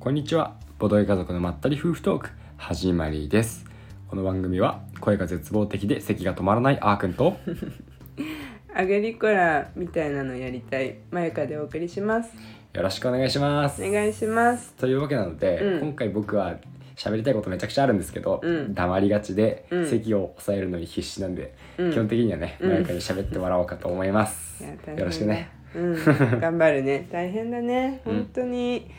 [0.00, 0.56] こんにちは。
[0.78, 3.66] ボドゲ家族のまったり夫婦トーク始まりです。
[4.08, 7.36] この番組は声が絶望的で咳が止まらないあーくんと
[8.74, 12.30] アグリコラみたいなのやりたいまゆかでお送りします。
[12.72, 13.84] よろしくお願いします。
[13.84, 14.72] お願いします。
[14.72, 15.80] というわけなので、うん。
[15.80, 16.56] 今回僕は
[16.96, 18.72] 喋りたいことめちゃくちゃあるんですけど、うん。
[18.72, 19.86] 黙りがちで、うん。
[19.86, 21.92] 咳を抑えるのに必死なんで、うん。
[21.92, 22.86] 基本的にはねうん。
[22.86, 25.50] かに喋ってもらおうかと思います、いや大変だよろしくね。
[25.74, 25.94] うん
[26.40, 27.06] 頑張るね。
[27.12, 28.00] 大変だね。
[28.06, 28.90] うん本当に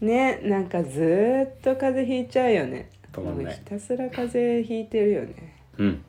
[0.00, 2.90] ねなんかずーっと風邪ひいちゃうよね。
[3.12, 3.54] 止まんない。
[3.54, 5.56] ひたすら風邪ひいてるよね。
[5.78, 6.04] うん。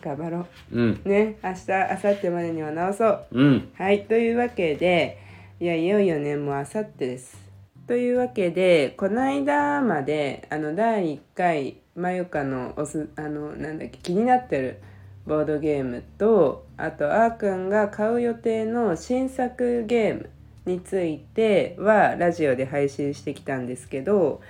[0.00, 0.80] 頑張ろう。
[0.80, 1.00] ん。
[1.04, 3.26] うね明日明後日までには治そう。
[3.32, 3.68] うん。
[3.74, 5.18] はいというわけで
[5.60, 7.44] いやいよいよねもう明後日です。
[7.86, 14.80] というわけでこの間まであの第1回まゆかのおすあのなんだっけ気になってる
[15.26, 20.30] ボードゲームとあとあーくんが買う予定の新作ゲーム
[20.66, 24.40] についてはラジオで配信してきたんですけど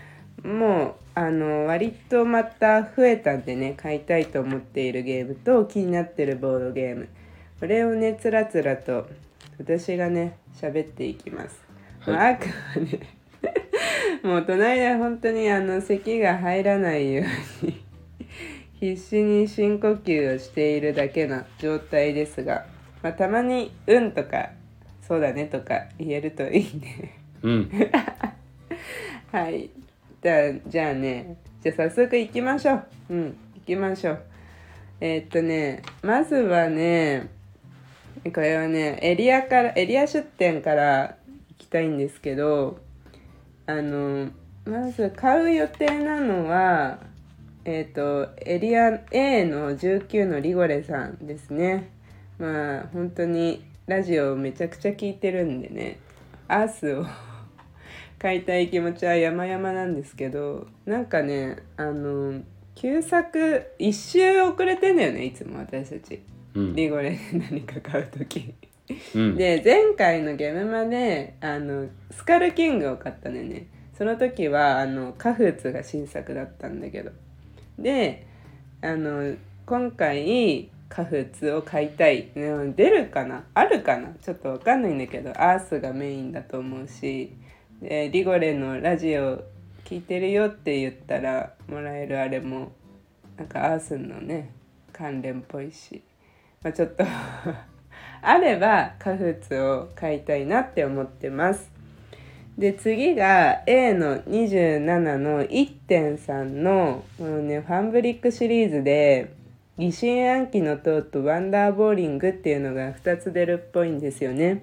[0.42, 7.08] もうあの割とまた増えたんでね買いたいと思っているゲームと気になってるボードゲーム
[7.60, 9.06] これをねつらつらと
[9.58, 11.62] 私がね喋っていきます。
[12.00, 13.00] はいまあくんはね
[14.22, 17.24] もう隣で本当にあの咳が入らないよ
[17.62, 17.84] うに
[18.80, 22.66] 必死に深呼吸をしているだけの状態ですが、
[23.02, 24.50] まあ、たまに「うん」とか
[25.06, 27.18] 「そうだね」とか言えるといいね。
[27.42, 27.70] うん
[29.30, 29.70] はい。
[30.22, 32.84] じゃあ、じゃあね、じゃあ早速行きましょう。
[33.10, 34.22] うん、行きましょう。
[35.00, 37.28] えーっとね、まずはね、
[38.32, 41.16] これはね、エリアから、エリア出店から
[41.50, 42.78] 行きたいんですけど、
[43.66, 44.30] あの、
[44.64, 47.00] まず買う予定なのは、
[47.66, 51.90] えーっと、エリア A の19のリゴレさんですね。
[52.38, 55.98] まあ、本当にラジオめちゃくちゃ聞いてるんでね、
[56.48, 57.04] アースを
[58.18, 62.40] 買いたい気持ちは山々なんですけどなんかねあの
[62.74, 66.20] 旧作一周遅れてんだよねいつも私たち。
[66.54, 66.74] うん。
[66.74, 68.54] リゴレで何か買う時。
[69.14, 69.36] うん。
[69.36, 73.66] で前回のゲームマであのスカルキングを買ったんだよね。
[73.92, 77.10] その時はあのカフーツが新作だったんだけど。
[77.78, 78.26] で
[78.80, 79.34] あの
[79.66, 82.30] 今回カフーツを買いたい。
[82.34, 83.44] ね出るかな？
[83.54, 84.14] あるかな？
[84.22, 87.32] ちょっとわかんないんだけどアースがメインだと思うし。
[87.82, 89.42] でリゴレのラジオ
[89.84, 92.72] 聞いてるよって言ったらもらえるあれも
[93.36, 94.52] なんかアースのね
[94.92, 96.00] 関連っぽいし、
[96.62, 97.04] まあ、ちょっと
[98.22, 101.70] あればカフーツを買いたいなって思ってます。
[102.56, 109.34] で次が A の27の1.3のこのねファンブリックシリーズで
[109.76, 114.62] 疑心暗鬼の塔とワンダーボーリングっていうのが2つ出るっぽいんですよね。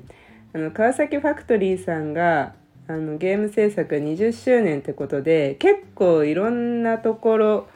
[0.53, 2.53] あの川崎ファクトリーさんが
[2.87, 7.67] あのゲーム制作20周年ってことで結構いろんなところ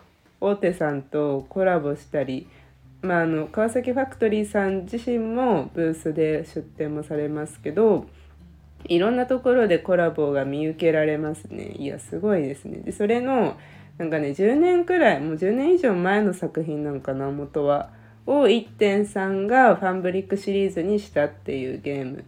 [0.41, 2.47] 大手さんとコラボしたり、
[3.01, 8.07] まあ、あの川崎ファクトリーさん自身もブースで出展もされますけど
[8.87, 11.71] いろんなところでコラボが見受けられますね。
[11.77, 12.79] いやすごいですね。
[12.79, 13.57] でそれの
[13.97, 17.89] なんかね10年くらいもう10年以上前の作品なんかな元は
[18.27, 22.23] を1.3がファンブリックシリーズにしたっていうゲーム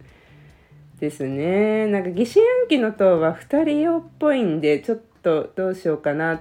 [1.00, 1.86] ですね。
[1.86, 6.40] なんか疑心暗鬼の塔は2人用っぽいんでちょっとどうしようかな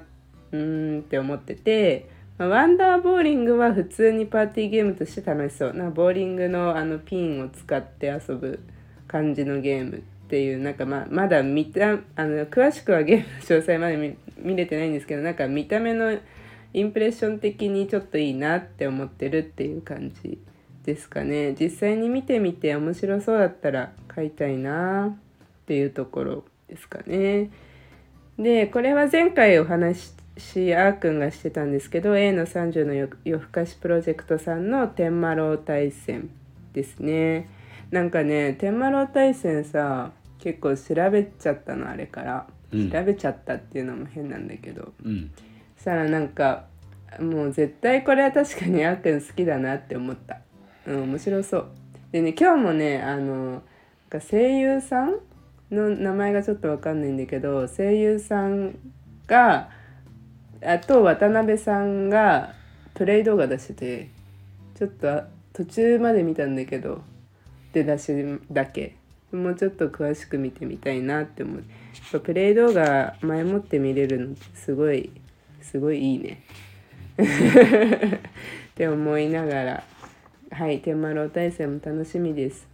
[0.52, 5.74] うんって思ってて、まあワンダーボーリングは普通にパーティーゲームとして楽しそう。
[5.74, 8.60] なボーリングのあのピンを使って遊ぶ
[9.08, 16.18] 感じのゲームっていうなんかままだ見たあの詳しくはゲームの詳細まで見見れてないんですけどなんか見た目の
[16.74, 20.38] インプレッション的にちょっといいなって思ってるっていう感じ
[20.84, 21.56] ですかね。
[21.60, 25.18] 実際に見てみて面白そうだったら買いたいなっ
[25.66, 27.50] ていうところですかね。
[28.38, 36.30] でこれは前回お話しあーくんがしてたんですけど A の30の夜夜更かしプロジェクトさんの天魔楼対戦
[36.74, 37.50] ですね。
[37.92, 42.92] なんかね天魔楼対戦さ結構調べちゃったのあれから、うん。
[42.92, 44.94] 調べちゃったっていうのも変なんだけど。
[45.04, 45.32] うん。
[45.76, 46.66] そしたらなんか
[47.20, 50.40] もう絶対これは確かにあーくん好きだなって思った。
[50.86, 51.68] うん面白そう。
[52.12, 53.62] でね今日もねあのなん
[54.10, 55.20] か声優さん
[55.72, 58.76] の名前がちょっとわかんないんだけど声優さん
[59.28, 59.70] が
[60.64, 62.54] あと渡辺さんが
[62.94, 64.10] プレイ動画出してて
[64.76, 67.02] ちょっとあ途中まで見たんだけど
[67.74, 68.14] 出だし
[68.52, 68.96] だけ。
[69.32, 71.58] もうちょっと詳しく見てみたいなって思う。
[71.58, 71.66] やっ
[72.12, 75.12] ぱプレイ動画前もって見れるのってすごい
[75.62, 76.42] すごいいいね。
[77.18, 77.20] っ
[78.76, 79.84] て思いながら。
[80.50, 82.68] はい天満楼大戦も楽しみです。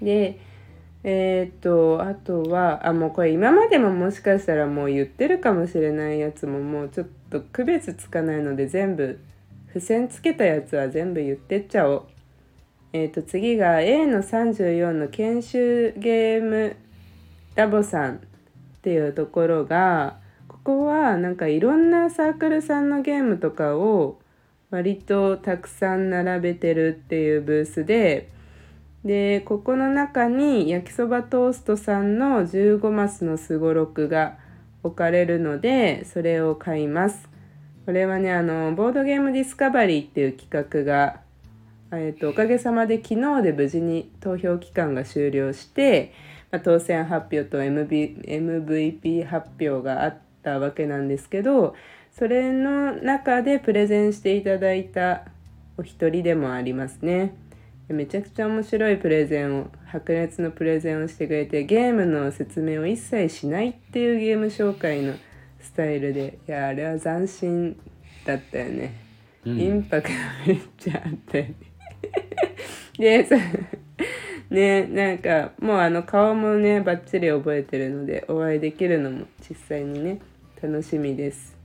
[0.00, 0.38] で
[1.04, 9.18] えっ、とあとはあもうこれ今までももしかしたらもう言ってるかもしれないやつももうちょっと区別つかないので全部
[9.68, 12.02] 付箋つけたやつは全部言ってっちゃおう。
[12.92, 16.76] えっ、と次が A の34の研修ゲーム
[17.54, 18.18] ラボさんっ
[18.82, 24.20] ていうところがここはなんかいろんなサークルさんのゲームとかを
[24.70, 28.30] 割とたくさん並べてるっていうブースで
[29.04, 34.38] でここの中に焼きそばトーストさんの15マスのすごろくが
[34.82, 37.28] 置かれるのでそれを買います。
[37.86, 41.20] これはねあのボードゲームディスカバリーっていう企画が、
[41.92, 46.12] えー、とおかげさまで昨日で無事に投票期間が終了して、
[46.50, 51.74] まあ、当選発表と MB MVP 発表があったわけなんですけど
[52.12, 55.24] それの中でプレゼンしていただいた
[55.78, 57.36] お一人でもありますね。
[57.88, 65.14] めちゃくちゃ面白いプレゼンを白熱のプレゼンをしてくれてゲームの説明を一切しないっていうゲーム紹介の
[65.58, 67.80] スタイルでいやあれは斬新
[68.26, 68.94] だったよね、
[69.46, 69.58] うん。
[69.58, 70.14] インパクト
[70.46, 71.67] めっちゃあったよね
[72.98, 73.26] で
[74.50, 80.20] ねなんかもうあの顔もねバッチリ覚えてるのでお会いできるのも実際にね
[80.60, 81.56] 楽しみです。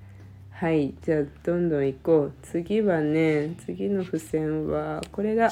[0.51, 2.33] はいじゃあどんどん行こう。
[2.43, 5.49] 次はね次の付箋はこれが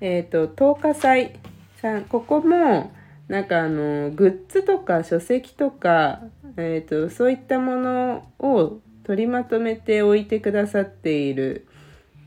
[0.00, 1.32] えっ、と東華祭
[1.80, 2.04] さん。
[2.04, 2.92] ここも
[3.28, 6.20] なんかあのグッズとか書籍とか、
[6.56, 11.66] えー、とそういったものを取りまとめておいてくださっている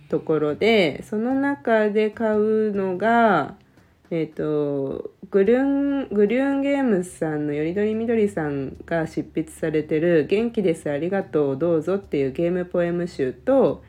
[0.09, 3.55] ところでその中で買うのが
[4.11, 13.83] えっ、とグルングリューンゲームズさんのよりどりみどりさんが執筆されてる「元気ですありがとうどうぞ」っていうゲームポエム集と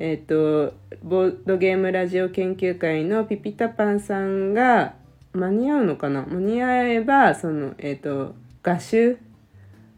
[0.00, 4.94] えっ、とボードゲームラジオ研究会のピピタパンさんが
[5.32, 6.26] 間に合うのかな？
[6.26, 8.34] 間に合えばそのえっ、と
[8.64, 9.16] 画集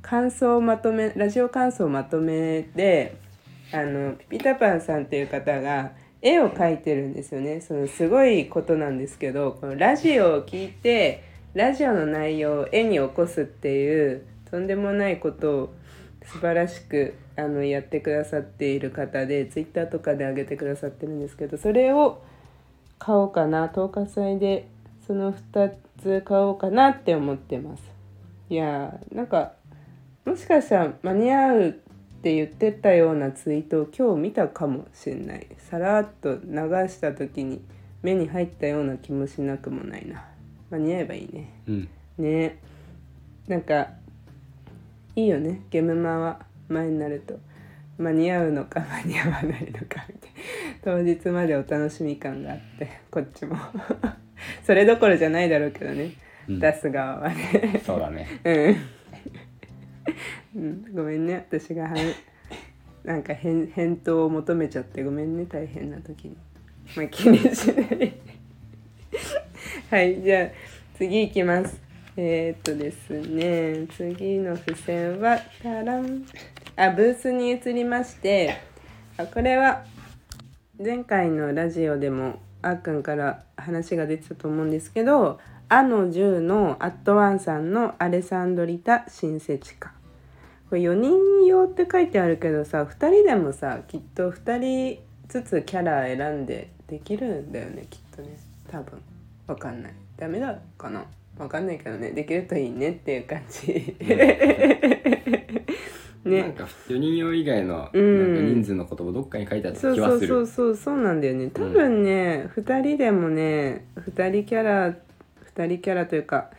[0.02, 3.16] 感想をまとめラジオ感想をまとめで
[3.72, 5.92] あのピピタパンさんっていう方が
[6.22, 7.60] 絵を描いてるんですよね。
[7.60, 11.24] そのすごいことなんですけどこのラジオを聞いて
[11.54, 15.74] ラジオの内容を絵に起こすっていうとんでもないことを
[16.24, 22.22] 素晴らしくあのやってくださっている方でツイッターとかで上げてくださってるんですけどそれを
[22.98, 24.68] 買おうかな10日祭で
[25.06, 25.72] その2
[26.02, 27.82] つ買おうかなって思ってます。
[28.50, 29.52] いやーなんか
[30.24, 31.80] もしかしたら間に合う
[32.18, 35.46] って言ってたようなツイートを今日見たかもしれない。
[35.70, 36.38] さらっと流
[36.88, 37.60] した時に
[38.02, 40.24] 目に入ったような気もしなくもないな。
[40.70, 41.62] 間に合えばいいね。
[41.68, 41.88] うん。
[42.18, 42.58] ね。
[43.46, 43.88] なんか
[45.14, 45.62] いいよね。
[45.70, 47.38] ゲームマは前になると。
[47.98, 50.04] 間に合うのか間に合わないのか。
[50.08, 50.30] みたい
[50.96, 53.56] な当日までお楽しみ感があってこっちも。
[54.66, 56.14] それどころじゃないだろうけどね、
[56.48, 56.58] うん。
[56.58, 57.80] 出す側はね。
[57.86, 58.26] そうだね。
[58.44, 58.76] うん、
[60.58, 61.46] うん、ごめんね。
[61.48, 61.94] 私がは
[63.04, 65.46] なんか返返答を求めちゃってごめんね。
[65.48, 66.36] 大変な時に。
[66.96, 68.14] まあ気にしない。
[69.90, 70.48] はいじゃあ
[70.96, 71.80] 次いきます。
[72.16, 73.86] えー、っとですね。
[73.96, 76.24] 次の付箋はタラン。
[76.74, 78.56] あブースに移りまして。
[79.16, 79.84] あこれは
[80.84, 85.38] 前回のラジオでもあっくんから話が出てたと思うんですけど
[85.68, 89.97] 「あの10」のアットワンさんのアレサンドリタ・シンセチカ
[90.68, 94.98] これ4人用って書いてあるけどさ2人でもさきっと2人
[95.28, 98.38] ずつキャラ選んでできるんだよねきっとね。
[98.70, 99.00] 多分。
[99.46, 99.92] わかんない。
[100.16, 101.04] ダメだかな？
[101.38, 102.10] わかんないけどね。
[102.10, 103.96] できるといいねっていう感じ。
[106.24, 110.28] なんか4人用以外のなんかうん人数のこともどっかに書いてあったそう気はする。
[110.28, 111.48] そうそうそうそうなんだよね。
[111.48, 114.94] 多分ね、2人でもね2人キャラ2
[115.66, 116.50] 人キャラというか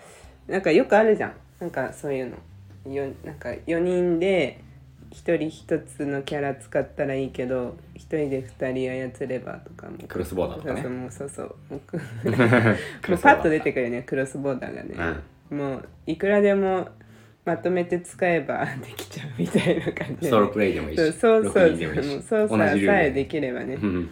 [0.47, 1.33] なんかよくあるじゃん。
[1.59, 2.37] なんかそういうの
[2.85, 4.63] よなんか4人で
[5.11, 9.97] 1人1つのキャラ使ったらいいけど1人で2人操ればとかも。
[10.07, 11.07] クロスボーダーとかね。
[11.09, 11.79] そうそうもう
[13.17, 15.21] パッと出てくるねクロスボーダーがね、
[15.51, 15.57] うん。
[15.57, 16.89] もういくらでも
[17.45, 21.63] まとめて使えばできちゃうみたいな感じでソロプレイでもいいしそうそうそう。
[21.63, 24.09] 6人でもいいしもう操作さえできればね、うん。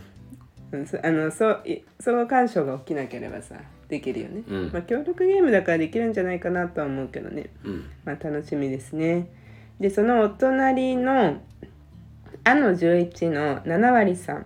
[1.03, 3.55] あのそうい相互干渉が起きなければさ
[3.89, 4.72] できるよね、うん。
[4.72, 7.50] まあ協力ゲームだからできるんじゃないかなとは思うけどね。
[7.63, 7.89] うん。
[8.06, 9.29] まあ楽しみですね。
[9.79, 11.41] でそのお隣の
[12.44, 14.46] 「あの11」の7割さん。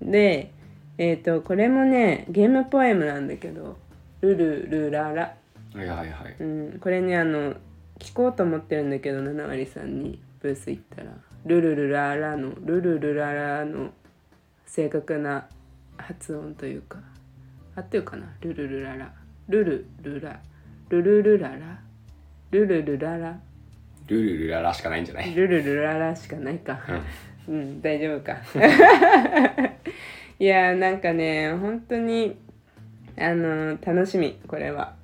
[0.00, 0.52] で
[0.96, 3.76] えっ、とこれもねゲームポエムなんだけど
[4.20, 5.34] 「ルルルララ」
[5.74, 6.36] はいはいはい。
[6.40, 7.54] うん、これねあの
[7.98, 10.20] 聞こうと思ってるんだけど7割さんに。
[10.40, 11.10] ブース行ったら
[11.46, 13.92] 「ルルルララ」の「ルルルララ」の
[14.66, 15.48] 正確な
[15.96, 16.98] 発音というか
[17.78, 19.12] 合ってるかな「ルルルララ」
[19.48, 20.38] ルルルラ。
[20.90, 21.56] ルルルララ。
[22.50, 23.38] ルルルララ。
[24.06, 25.34] ルルルララしかないんじゃない？
[25.34, 26.80] ルルルララしかないか。
[27.48, 27.54] うん。
[27.54, 28.36] うん大丈夫か。
[30.38, 32.36] いやーなんかね本当に
[33.18, 34.94] あのー楽しみこれは。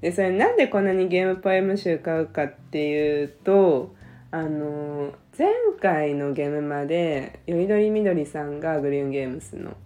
[0.00, 3.94] でそれなんでこんなにゲームポエム集買うかっていうと
[4.30, 5.48] あのー前
[5.80, 9.76] 回のゲームまでよりどりみどりさんがグリーンゲームスの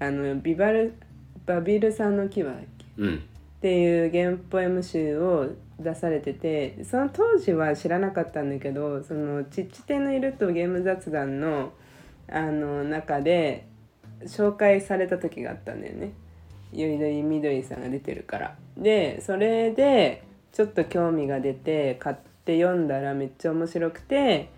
[0.00, 0.94] あのビバル
[1.48, 2.84] バビルさんの牙だっけ？
[2.98, 5.48] うんっていうゲームポエム集を
[5.80, 11.72] 出されててその当時は知らなかったんだけどそのちっち亭のいるとゲーム雑談の
[12.30, 13.66] あの中で
[14.22, 16.12] 紹介された時があったんだよね。
[16.72, 18.56] よりどりみどりさんが出てるから。
[18.76, 24.50] でそれでちょっと興味が出て買って読んだらめっちゃ面白くて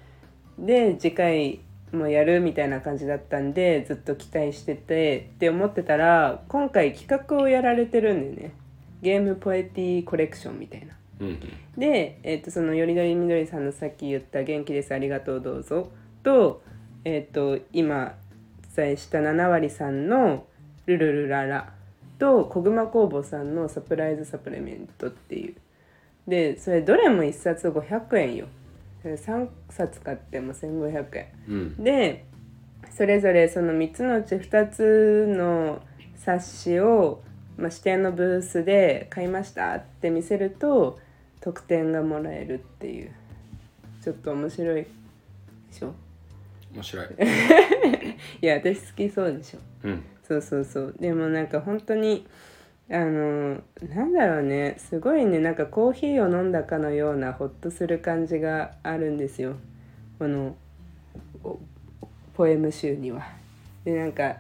[0.59, 1.61] で次回
[1.97, 8.55] もやるみたいな感じだったんでずっと期待しててって思ってたら今回企画をやられてるんだよね。
[9.03, 10.95] ゲームポエティコレクションみたいな。
[11.21, 11.41] うんうん。
[11.77, 15.91] で、えー、とそのよりどりみどりさんのさっき言った「元気ですありがとうどうぞ」
[16.23, 16.63] と,、
[17.05, 18.15] えー、と今
[18.73, 20.47] お伝えした7割さんの
[20.87, 21.73] 「ルルルララ」
[22.19, 25.55] と小熊工房さんの「サプライズサプリメント」っていう。
[26.29, 28.47] でそれどれも1冊500円よ
[29.05, 31.27] 3冊買っても1500円。
[31.49, 31.85] うん。
[31.85, 32.25] で
[32.91, 35.81] それぞれその3つのうち2つの
[36.17, 37.23] 冊子を、
[37.57, 40.99] まあ、指定のブースで買いましたって見せると
[41.41, 43.11] 得点がもらえるっていう。
[44.03, 44.89] ちょっと面白いで
[45.71, 45.95] しょ？
[46.75, 47.07] 面白い。
[48.43, 49.59] いや私好きそうでしょ。
[49.85, 50.03] うん。
[50.27, 50.95] そうそうそう。
[50.99, 52.27] でもなんか本当に
[52.93, 59.55] あのなんだろうねすごいねなんかコーヒーを飲んだかのようなホッとする感じがあるんですよ
[60.19, 60.57] この
[62.35, 63.23] ポエム集には。
[63.85, 64.37] でなんか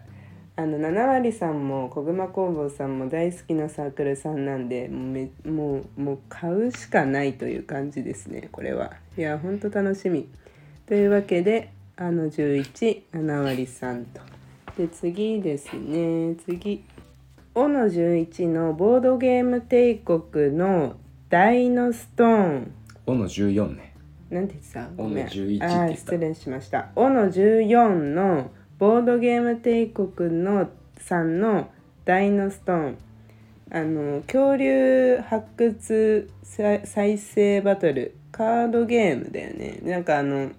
[0.56, 8.92] あの7割さんも小熊工房さんも大好きなサークルさんなんでもうめもうもう買うしかないという感じですねこれは。
[9.16, 10.28] いやほんと楽しみ。
[10.86, 14.20] というわけであの117割さんと。
[14.76, 16.84] で次ですね次
[17.54, 20.96] オの11のボードゲーム帝国の
[21.28, 22.72] ダイノストーン。
[23.06, 23.94] 5の14ね。
[24.30, 24.88] なんて言ってた？
[24.96, 25.24] ごめん。
[25.24, 25.82] オの11って言った。
[25.82, 31.70] あー失礼しましたオの14のボードゲーム帝国のさんの
[32.04, 32.98] ダイノストーン。
[33.72, 38.14] あの恐竜発掘再再生バトル。
[38.30, 39.80] カードゲームだよね。
[39.82, 40.50] なんかあの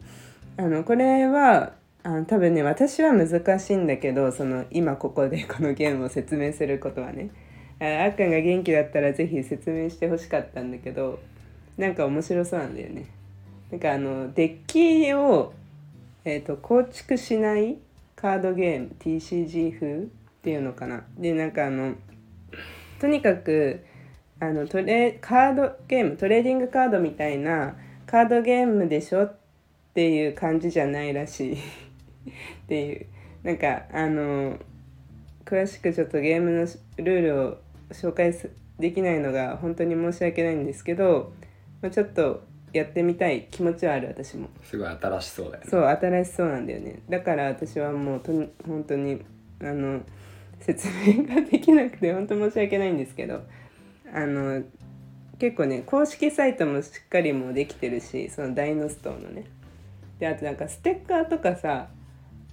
[0.57, 1.71] あのこれは
[2.03, 7.29] あの多分ね私は難しいんだけどその今ここで このゲームを説明することはね。
[7.79, 11.19] ああっくんが元気だったらぜひ説明してほしかったんだけど
[11.77, 13.05] なんか面白そうなんだよね。
[13.71, 15.53] なんかあのデッキを、
[16.25, 17.77] えー、と構築しない
[18.15, 20.05] カードゲーム TCG 風っ
[20.43, 21.03] ていうのかな。
[21.17, 21.95] でなんかあの
[22.99, 23.83] とにかく
[24.39, 29.35] あのトレカードゲームトレーディングカードみたいなカードゲームでしょっ
[29.93, 31.57] ていう感じじゃないらしい。
[32.27, 33.05] っていう。
[33.43, 34.59] なんかあの
[35.45, 37.57] 詳しくちょっとゲームのルールを
[37.91, 41.33] 紹介すできないのが本当に申し訳ないんですけど、
[41.81, 44.49] まあ、ちょっとやってみたい気持ちはある私も。
[44.63, 45.69] すごい新しそうだよね。
[45.69, 46.99] そう新しそうなんだよね。
[47.09, 49.21] だから私はもうとに本当に
[49.61, 50.01] あの
[50.59, 53.43] 説明ができなくて本当申し訳ないんですけど
[54.13, 54.63] あの
[55.39, 59.45] 結構ね公式サイトもしっかりもうできてるしそのダイノストーンのね。
[60.19, 61.89] であとなんかステッカーとかさ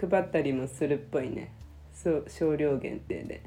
[0.01, 1.53] 配ったりもするっぽいね。
[1.93, 3.43] そう少量限定で。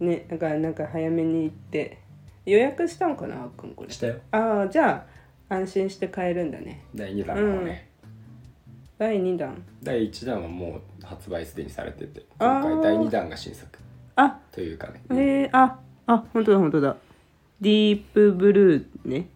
[0.00, 1.98] ねだからなんか早めに行って。
[2.44, 3.90] 予約したんかなあっくんこれ。
[3.90, 4.16] したよ。
[4.32, 5.06] ああじゃ
[5.48, 6.84] あ安心して買えるんだね。
[6.94, 7.88] 第2弾の方ね、
[8.98, 9.62] 第2弾。
[9.82, 12.24] 第1弾はもう発売すでにされてて。
[12.38, 13.78] 今回第2弾が新作。
[14.16, 14.38] あ。
[14.50, 15.02] というかね。
[15.10, 16.96] えー、ああ本当だ本当だ。
[17.60, 19.28] ディープブルーね。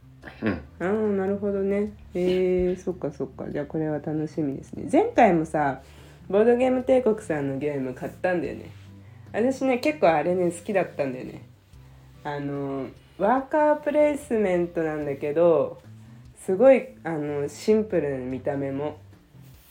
[0.43, 0.53] うん。
[0.53, 1.93] ああなるほどね。
[2.15, 3.49] えー、そっかそっか。
[3.51, 4.89] じゃあこれは楽しみですね。
[4.91, 5.81] 前回もさ
[6.29, 8.71] ボードゲーム帝国さんのゲーム買ったんだよね。
[9.33, 11.43] 私ね結構あれね好きだったんだよね。
[12.25, 15.81] あのワーカープレイスメントなんだけど
[16.45, 18.99] すごいあのシンプルな見た目も。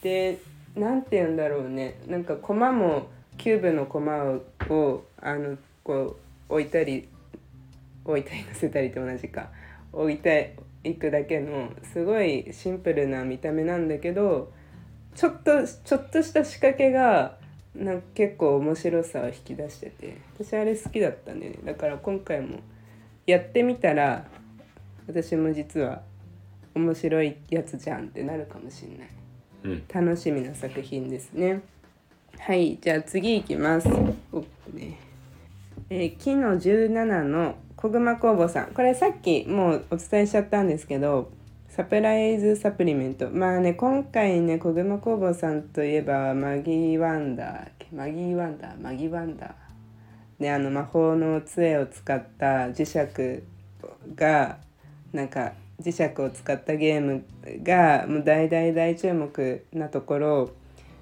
[0.02, 0.40] で
[0.76, 2.00] なんて言うんだろうね。
[2.08, 3.08] なんか駒も
[3.38, 6.16] キューブの駒ををあのこ
[6.50, 7.08] う置いたり
[8.06, 9.50] 置いたり乗せたりと同じか。
[9.92, 14.52] 置いていくだけのすごいシンプルな見た目なんだけど
[15.16, 17.38] ちょっとちょっとした仕掛けが
[17.74, 20.18] なんか結構面白さを引き出してて。
[20.38, 21.60] 私あれ好きだったんだよね。
[21.64, 22.60] だから今回も
[23.26, 24.26] やってみたら
[25.08, 26.02] 私も実は
[26.74, 29.10] 面白いやつじゃんってなるかもしれない。
[29.64, 29.84] うん。
[29.94, 31.62] 楽しみな作品ですね。
[32.38, 33.88] はいじゃあ次いきます。
[34.32, 34.44] おっ
[34.74, 35.00] ね。
[35.90, 38.68] えー木の17の小熊工房さん。
[38.68, 41.30] これさっきもうお伝えしちゃったんですけど
[41.75, 43.29] サプライズサプリメント。
[43.29, 48.82] まあね今回ね小熊工房さんといえばマギー・ワンダーマギー・ワンダー？
[48.82, 49.51] マギー・ワンダー。
[50.39, 53.44] ねあの魔法の杖を使った磁石
[54.15, 54.58] が
[55.12, 55.51] なんか
[55.82, 57.25] 磁石を使ったゲーム
[57.62, 60.51] がもう大大大注目なところ。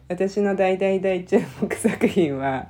[0.09, 2.69] 私の大大大注目作品は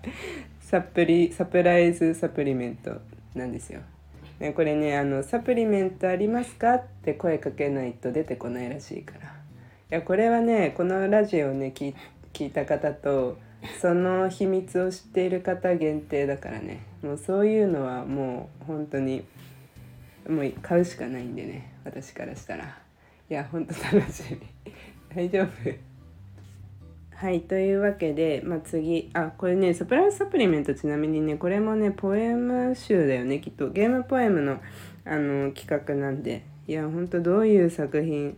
[0.59, 2.97] サプリサプライズサプリメント
[3.33, 3.79] なんですよ。
[4.43, 9.29] ね、これねあの「サプリメントありますか?」って声かけないと出てこないらしいから。
[9.29, 9.31] い
[9.89, 11.93] やこれはねこのラジオをね聞
[12.33, 13.37] 聞いた方と
[13.79, 16.79] その秘密を知っている方限定だからね。
[17.01, 19.23] もうそういうのはもう本当に
[20.27, 22.77] もう買うしかないんでね私からしたら。
[23.29, 24.73] いや本当楽しみ。
[25.15, 25.92] 大丈夫？
[27.15, 29.09] はいというわけで、まあ、次。
[29.13, 33.69] あこれねサプライズサプリメントちなみにねこれもねポエム集だよねきっと。
[33.69, 34.59] ゲームポエムの
[35.05, 36.43] あの企画なんで。
[36.67, 38.37] いやほんとどういう作品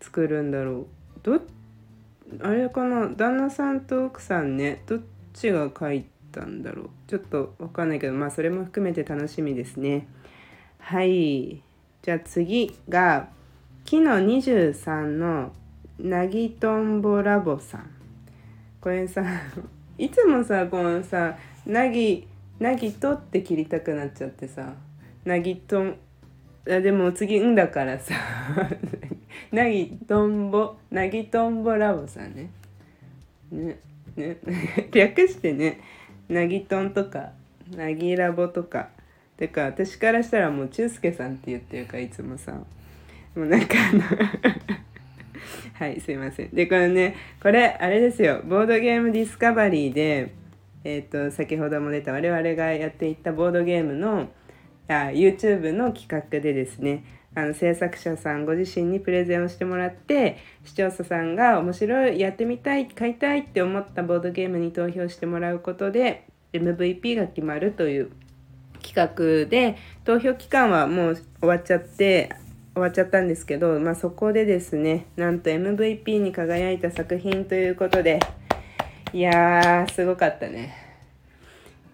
[0.00, 0.86] 作るんだろう。
[1.22, 1.40] ど
[2.42, 5.00] あれかな旦那さんと奥さんねどっ
[5.32, 6.90] ちが書いたんだろう。
[7.06, 10.08] ちょっとわかんないけどまあそれも含めて楽しみですね。
[10.78, 11.62] はい。
[12.02, 13.28] じゃあ次が
[13.84, 15.52] 木の23の
[15.98, 17.95] なぎとんぼラボさん。
[18.86, 19.20] これさ
[19.98, 22.28] いつもさこのさ「なぎ
[22.60, 24.74] なぎと」って切りたくなっちゃってさ
[25.26, 25.96] 「なぎとん」
[26.70, 28.14] あでも次「ん」だからさ
[29.50, 32.48] 「なぎとんぼ」「なぎとんぼラボさんね。
[33.50, 33.80] ね
[34.14, 34.36] ね
[34.94, 35.80] 略してね
[36.30, 37.32] 「なぎとん」とか
[37.76, 38.90] 「なぎラボ」とか
[39.36, 42.62] てか私からしたらもう中介さんって言ってるからいつもさも
[43.34, 44.85] うなんかあの
[45.78, 46.50] はいすいません。
[46.50, 48.40] でこれねこれあれですよ。
[48.44, 50.32] ボードゲームディスカバリーで
[50.84, 54.28] えっ、と先ほども出た我々がやっていったボードゲームの
[54.88, 57.04] あ YouTube の企画でですね
[57.34, 68.10] あの制作者さんご自身にプレゼンをしてもらって視聴者さんが面白いやってみたい買いたいって思ったボードゲームに投票してもらうことで MVP が決まるという
[68.82, 72.30] 企画で投票期間はもう終わっちゃって
[72.76, 78.20] 終わっちゃったんですけど、まあ、そこでですねなんと MVP に輝いた作品ということで
[79.14, 80.74] いやーすごかったね。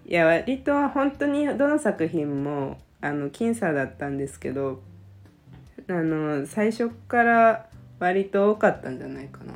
[0.05, 4.81] いや割と本当にどの作品もあの僅差だったんですけど
[5.87, 7.69] あの最初から
[7.99, 9.53] 割と多かったんじゃないかな。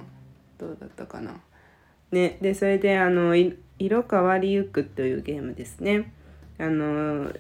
[0.58, 1.34] どうだったかな。
[2.14, 6.14] ねでそれであの色変わりゆくというゲームですね。
[6.58, 7.34] あの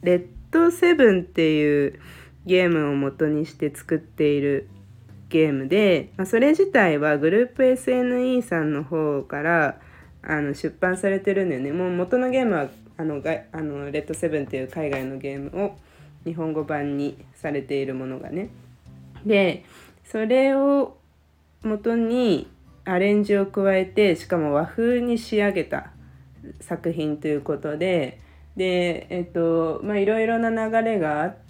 [0.00, 2.00] レッドセブンっていう
[2.46, 4.68] ゲームを元にして作っている
[5.28, 9.80] ゲームで、まあ、それ自体はグループ SNE さんの方から
[10.22, 11.72] あの出版されてるんだよね。
[11.72, 15.76] もう元のゲームはあのがあのレッドセブンっていう海外のゲームを
[16.24, 18.50] 日本語版にされているものがね。
[19.24, 19.64] で
[20.04, 20.96] それを
[21.62, 22.48] 元に
[22.84, 25.90] アレンジを加えてしかも和風に仕上げた
[26.60, 28.20] 作品ということで。
[28.56, 31.45] でえっとまあいろいろな流れがあって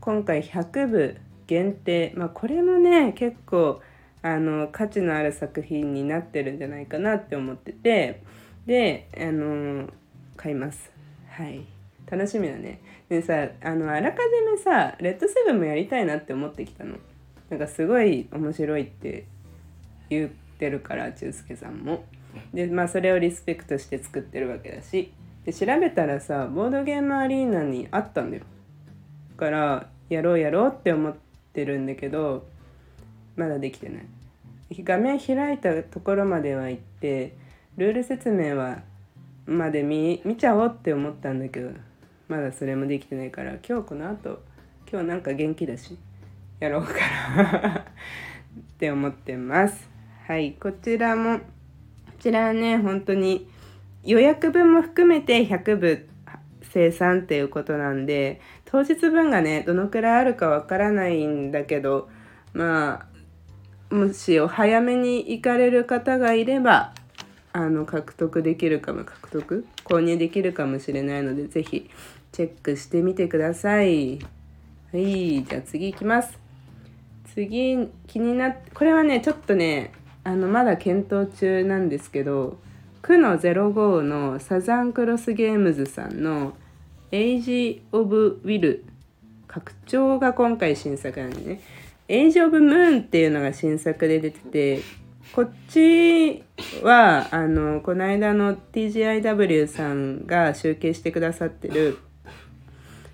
[0.00, 2.12] 今回100部限定。
[2.16, 3.80] まあこれもね結構
[4.22, 8.22] あの価値のある作品になってるんじゃないかなって思ってて。
[8.66, 9.88] であの
[10.36, 10.92] 買います。
[11.28, 11.64] はい。
[12.08, 12.80] 楽しみだね。
[13.08, 16.96] でさあのあらかじめさレッドセブンもやりたいなって思ってきたの。
[17.50, 19.24] なんかすごい面白いって
[20.08, 22.04] 言ってるから中介さんも。
[22.54, 25.12] でまあそれをリスペクトして作ってるわけだし。
[25.44, 28.44] で調べたらさボードゲームアリーナにあったんだよ。
[29.42, 31.16] からやろうやろうって思っ
[31.52, 32.46] てるんだけど
[33.34, 34.06] まだできてない。
[34.84, 37.36] 画面開いたところまでは行って
[37.76, 38.82] ルール説明は
[39.44, 41.72] まで見見ちゃおうって思ったんだけど
[42.28, 44.40] まだそれもできてないから今日この後
[44.90, 45.98] 今日なんか元気だし
[46.60, 46.92] やろうか
[47.36, 47.82] なっ
[48.78, 49.90] て思ってます。
[50.28, 51.44] はいこちらもこ
[52.20, 53.48] ちらはね本当に
[54.04, 56.08] 予約分も含めて100部
[56.72, 58.40] 生産っていうことなんで
[58.72, 62.08] 当日分がねどのくらいあるかわからないんだけど
[62.54, 63.06] ま
[63.90, 66.94] あもしお早めに行かれる方がいれば
[67.52, 71.90] あの獲得できるかも獲得購入できるかもしれないので是非
[72.32, 74.18] チェックしてみてください。
[74.90, 76.38] はいじゃあ次行きます。
[77.34, 79.92] 次気になっこれはねちょっとね
[80.24, 82.56] あのまだ検討中なんですけど
[83.02, 86.54] 9の05のサザンクロスゲームズさんの
[87.12, 88.84] 「エイジ・オブ・ウィル」
[89.46, 91.60] 拡張が今回新作なんでね
[92.08, 94.80] 「エイジ・オブ・ムーン」っていうのが新作で出てて
[95.34, 96.42] こっち
[96.82, 101.98] はあのこの間の TGIW さんが集計してくださってる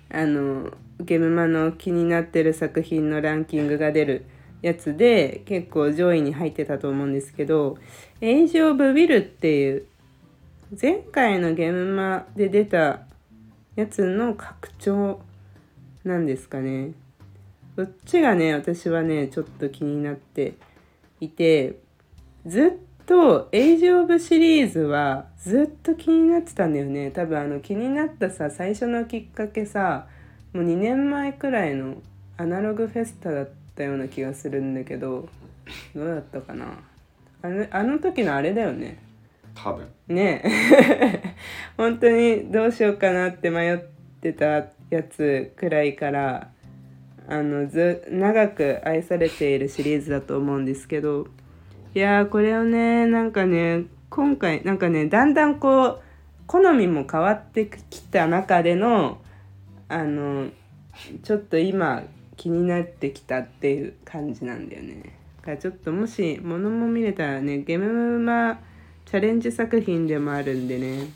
[0.09, 4.25] あのゲムマの気になってる作品のランキングが出る
[4.61, 7.77] やつで結構上位に入ってたと思うんですけど
[8.21, 9.85] 「エイジ・オブ・ウィル」っていう
[10.81, 13.01] 前回のゲームマで出た
[13.79, 15.21] やつの拡張
[16.03, 16.91] なんですかね。
[17.77, 20.55] そっちがね私はねちょっと気になって
[21.21, 21.79] いて
[22.45, 27.09] ずっと「エイジ・オブ」シリーズはずっと気になってたんだよね。
[27.11, 30.07] 多分あの気になったさ最初のきっかけさ
[30.51, 31.95] もう2年前くらいの
[32.35, 35.29] アナログフェスタだったような気がするんだけど
[35.95, 36.65] どうだったかな。
[37.41, 38.97] あのあの時のあれだよね。
[39.63, 41.35] 多分ねえ
[41.75, 43.77] 本当にどうしようかなって迷っ
[44.21, 46.49] てたやつくらいから
[47.27, 51.27] あのず長く愛されているシリーズだと思うんですけど
[51.93, 56.01] いやーこれをねなんかね今回なんかねだんだんこう
[56.47, 59.19] 好みも変わってきた中での
[59.89, 60.49] あの
[61.21, 62.03] ちょっと今
[62.37, 65.17] 気になってきたっていう感じなんだよね。
[65.37, 68.59] だからちょっともし物も見れたらねゲームマ
[69.09, 71.07] チャレンジ作品でもあるんでね。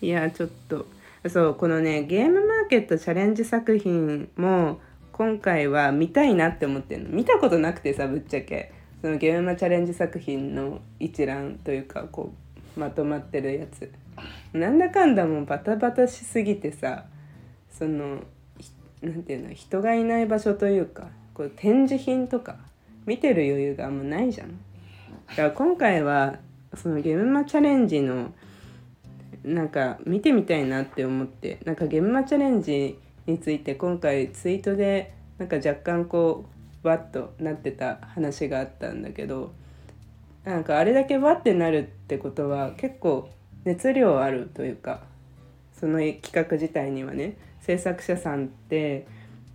[0.00, 0.86] いやちょっと。
[1.28, 4.80] そうこのねゲームマーケットチャレンジ作品も
[5.12, 7.10] 今回は見たいなって思ってるの。
[7.10, 8.72] 見たことなくてさぶっちゃけ。
[9.02, 12.32] そのゲームマチャレンジ作品の一覧というかこ
[12.76, 13.92] うまとまってるやつ。
[14.54, 17.04] なんだかんだもうバタバタしすぎてさ
[17.70, 18.22] その
[18.58, 18.70] ひ
[19.02, 22.56] なんていうの人がいない場所というかこう展示品とか
[23.04, 24.48] 見てる余裕があんまないじゃん。
[25.28, 26.38] だから今回は
[26.76, 28.32] そのゲームマチャレンジの
[29.44, 36.44] なんか見てみたいなって思ってなんかゲームマチャレンジについて今回ツイートでなんか若干こ
[36.82, 39.52] うわっとなってた話があったんだけど
[40.44, 43.30] なんかあれだけわってなるってことは結構
[43.64, 45.02] 熱量あるというか
[45.78, 49.06] その企画自体にはね制作者さんって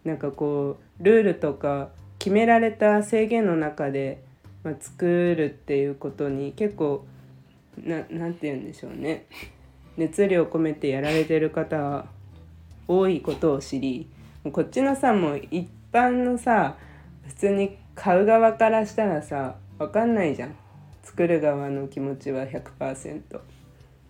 [0.05, 4.23] なんかこうルールとか決められた制限の中で、
[4.67, 7.05] まあ、作るっていうことに結構
[7.81, 9.25] ななんて言うんでしょうね。
[9.95, 12.07] 熱量込めてやられてる方は
[12.85, 14.09] 多いことを知り
[14.51, 16.75] こっちのさもう一般のさ
[17.27, 20.55] 普通に買う側からしたらさ分かんないじゃん。
[21.01, 23.21] 作る側の気持ちは100%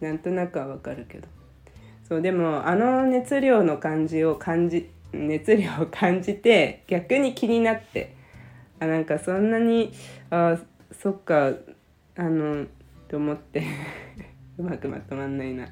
[0.01, 1.27] なんとなくは分かるけど。
[2.07, 8.16] そうでもあの熱量の感じを感じ熱量を感じて逆に気になって
[8.79, 9.91] あなんかそんなに
[10.29, 10.57] あ
[10.91, 11.53] そっか
[12.15, 12.65] あの
[13.07, 13.63] と思って。
[14.57, 15.67] うまくまとまんないな。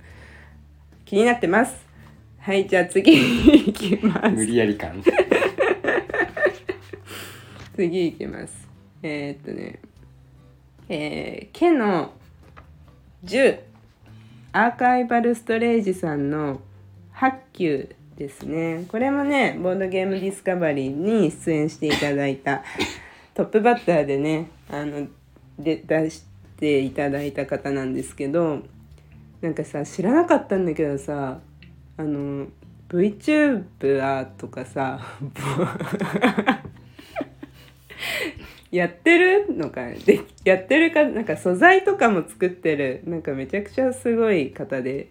[1.06, 1.86] 気になってます。
[2.40, 4.30] はいじゃあ次いきます。
[4.30, 5.02] 無理やり感
[7.76, 8.68] 次いきます。
[9.02, 9.80] えー、っとね。
[10.88, 12.14] えー、ケの
[13.24, 13.60] 10
[14.52, 16.62] アーカイバルストレージさんの
[17.16, 18.86] 8級ですね。
[18.88, 22.64] これもねボードゲームディスカバリーに出演していただいた
[23.34, 25.08] トップバッターでねあの
[25.60, 26.24] で出し
[26.58, 28.64] ていただいた方なんですけど
[29.42, 31.40] なんかさ知らなかったんだけどさ
[31.98, 32.48] あの
[32.90, 35.00] VTuber とかさ
[38.72, 45.10] やってるのかでやってるかなんか素材とかも作ってるなんかめちゃくちゃすごい方で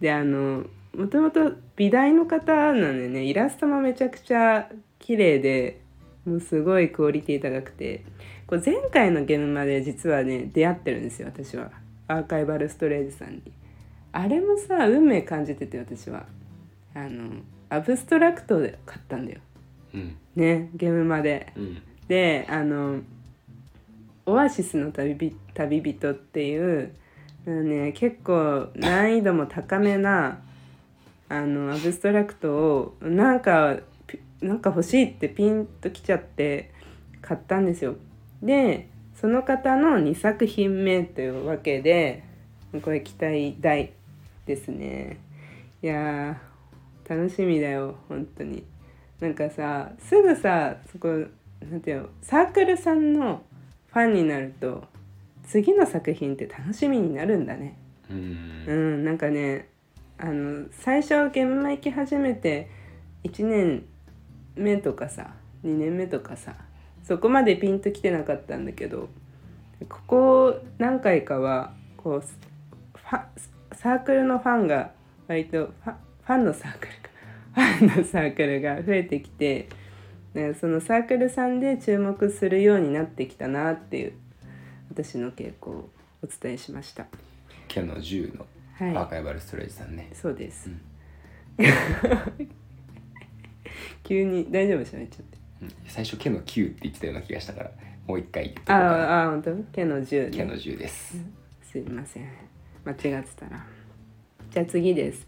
[0.00, 0.64] であの
[0.96, 5.80] もともと美大の方なんでねイラストもめちゃくちゃ綺麗で
[6.24, 8.04] もうすごいクオリティ高くて。
[8.46, 11.70] これ前回のゲームまで実はね出会ってるんですよ私は。
[12.08, 13.42] アーカイバルストレージさんに。
[14.12, 16.26] あれもさ運命感じてて私は。
[16.94, 19.40] あのアブストラクトで買ったんだよ。
[19.94, 20.16] うん。
[20.36, 21.52] ねゲームまで。
[21.56, 21.82] うん。
[22.06, 23.00] であの
[24.26, 26.92] 「オアシスの旅び旅人」っていう
[27.46, 30.38] ね、結構難易度も高めな
[31.38, 36.72] あのアブストラクトをなんかピなんか欲しいってピンときちゃって
[37.20, 37.96] 買ったんですよ。
[38.42, 42.24] でその方の2作品目というわけで
[42.82, 43.92] これ期待大
[44.46, 45.18] ですね。
[45.82, 48.64] いやー楽しみだよ本当に。
[49.20, 51.08] なんかさすぐさそこ
[51.60, 53.42] なんていうのサークルさんの
[53.92, 54.84] ファンになると
[55.46, 57.78] 次の作品って楽しみになるんだね。
[58.10, 59.68] うんうん、なんかね
[60.18, 62.70] あの最初は現場行き始めて
[63.24, 63.84] 1年
[64.54, 66.54] 目とかさ2年目とかさ
[67.02, 69.08] そこまでピンときてなかったんだけど
[69.88, 72.22] ここ何回かはこう
[73.74, 74.92] サークルのファンが
[75.26, 77.10] 割とファンのサークルか
[77.54, 79.68] ファンのサークルが増えてきて、
[80.32, 84.12] ね、そのサークルさんで注目するようになってきたなっていう
[84.90, 85.90] 私の傾向を
[86.22, 87.06] お伝えしました。
[87.68, 88.96] ケの10のはい。
[88.96, 90.70] アーカイバルストレージさんね、そうです。
[94.02, 95.68] 急に大丈夫喋っちゃってうん。
[95.86, 97.70] 最初「毛の9」って言ってたような気がしたから
[98.06, 99.56] もう一回言ってあああ本当？
[99.72, 100.36] 毛の10ね。
[100.36, 101.16] 毛の10です。
[101.62, 102.28] すいません。
[102.84, 103.64] 間違ってたら。
[104.50, 105.26] じゃあ次です。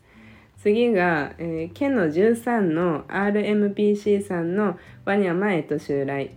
[0.59, 6.33] 次が、えー、ケの13の RMPC さんの「ワニャマエと襲来」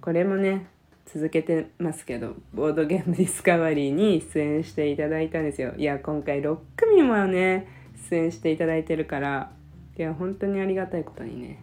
[0.00, 0.66] これもね
[1.12, 5.74] 続けてますけどボードゲームディスカバリーに出演していただいたんですよ。
[5.76, 7.66] いや今回6組もね
[8.08, 9.50] 出演していただいてるから
[9.98, 11.62] いや本当にありがたいことにね。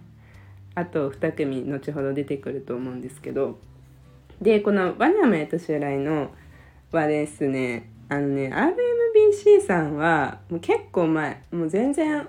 [0.75, 3.57] あと2組後ほど出てくると思うんですけど。
[4.41, 6.29] でこの「ワニャマエと襲来」の
[6.91, 12.27] はですねあのね RMBC さんはもう結構前もう全然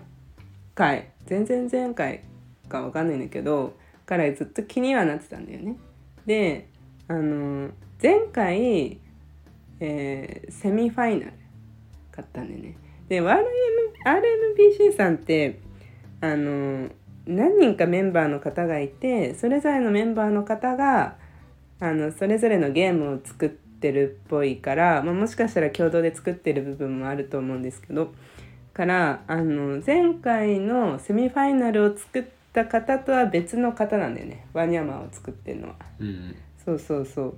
[0.74, 2.22] 回全然前回
[2.68, 3.74] かわかんないんだけど
[4.06, 5.76] からずっと気にはなってたんだよね。
[6.24, 6.68] で
[7.08, 7.70] あの
[8.02, 8.98] 前回、
[9.80, 11.32] えーセミファイナル
[12.12, 12.76] 買ったんでね。
[13.08, 13.44] で RM
[14.04, 15.60] RMBC さんって
[16.20, 16.90] あの
[17.26, 21.16] 何人かメンバーの方がいてそれぞれのメンバーの方が
[21.80, 28.12] あのそれぞれのゲームを作ってるっぽいから、まあ、もしかしたら共同で作ってる部分もあると思うんですけど
[28.74, 35.74] からあの前回のセミファイナルを作った方とは別の方なんだよねワニャマを作ってるのは。
[36.00, 36.34] うん
[36.68, 37.34] そうそうそ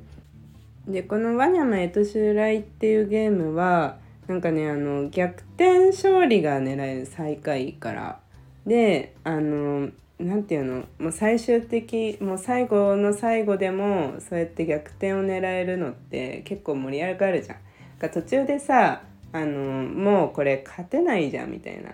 [0.88, 8.20] うでこの「ワニャマエトシュライ」っていうゲームはなんかねあの逆転勝利が狙える最下位から
[8.66, 17.56] であのなんていうのもう最終的もう最後の最後でもそうやって逆転を狙えるのって結構盛り上がるじゃん。
[18.00, 21.92] が途中でさあのもうこれ勝てないじゃんみたいな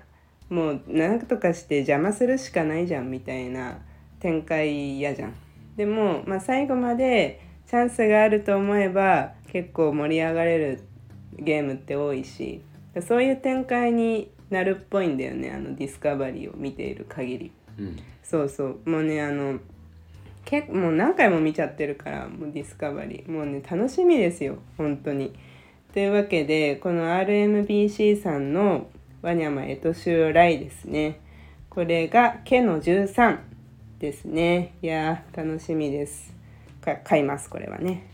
[0.48, 3.76] もう何とかして邪魔するしかないじゃんみたいな
[4.20, 5.45] 展開嫌じゃん。
[5.76, 10.80] でも、まあ、最後までチャンスがあると思えば結構盛り上がれる
[11.38, 12.62] ゲームって多いし
[13.06, 17.52] そういう展開になるっぽいんだよねあのディスカバリーを見ている限り。
[17.78, 17.96] うん。
[18.22, 18.80] そうそう。
[18.88, 19.58] もうねあの
[20.44, 23.30] 結もう何回も見ちゃってるからもうディスカバリー。
[23.30, 25.34] もうね楽しみですよ本当に。
[25.92, 28.88] というわけでこの RMBC さんの
[29.22, 31.20] ワニャマエトシュライですね。
[31.68, 33.38] これがケの13
[33.98, 34.74] ですね。
[34.82, 36.34] いやー楽しみです。
[36.80, 38.06] か買いますこれはね。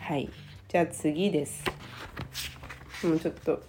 [0.00, 0.28] はい。
[0.68, 1.64] じゃあ次です。
[3.04, 3.62] もうちょっと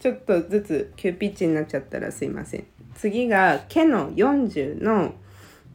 [0.00, 2.66] ちょっとずつ急ピッチになっちゃったらすいません。
[2.96, 5.14] 次がケの40の、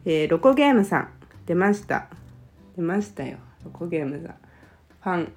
[0.04, 1.08] えーロコゲームさん。
[1.46, 2.08] 出ました。
[2.76, 3.38] 出ましたよ。
[3.64, 4.36] ロコゲームさん。
[5.00, 5.32] ファン。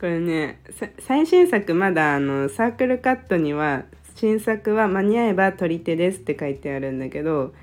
[0.00, 0.60] これね
[0.98, 3.84] 最新作まだあのサークルカットには
[4.16, 7.54] 新作は間に合えば取り手ですって書いてあるんだけど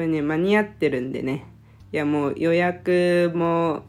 [0.00, 1.44] これね間に合ってるんでね。
[1.92, 3.82] いやもう予約も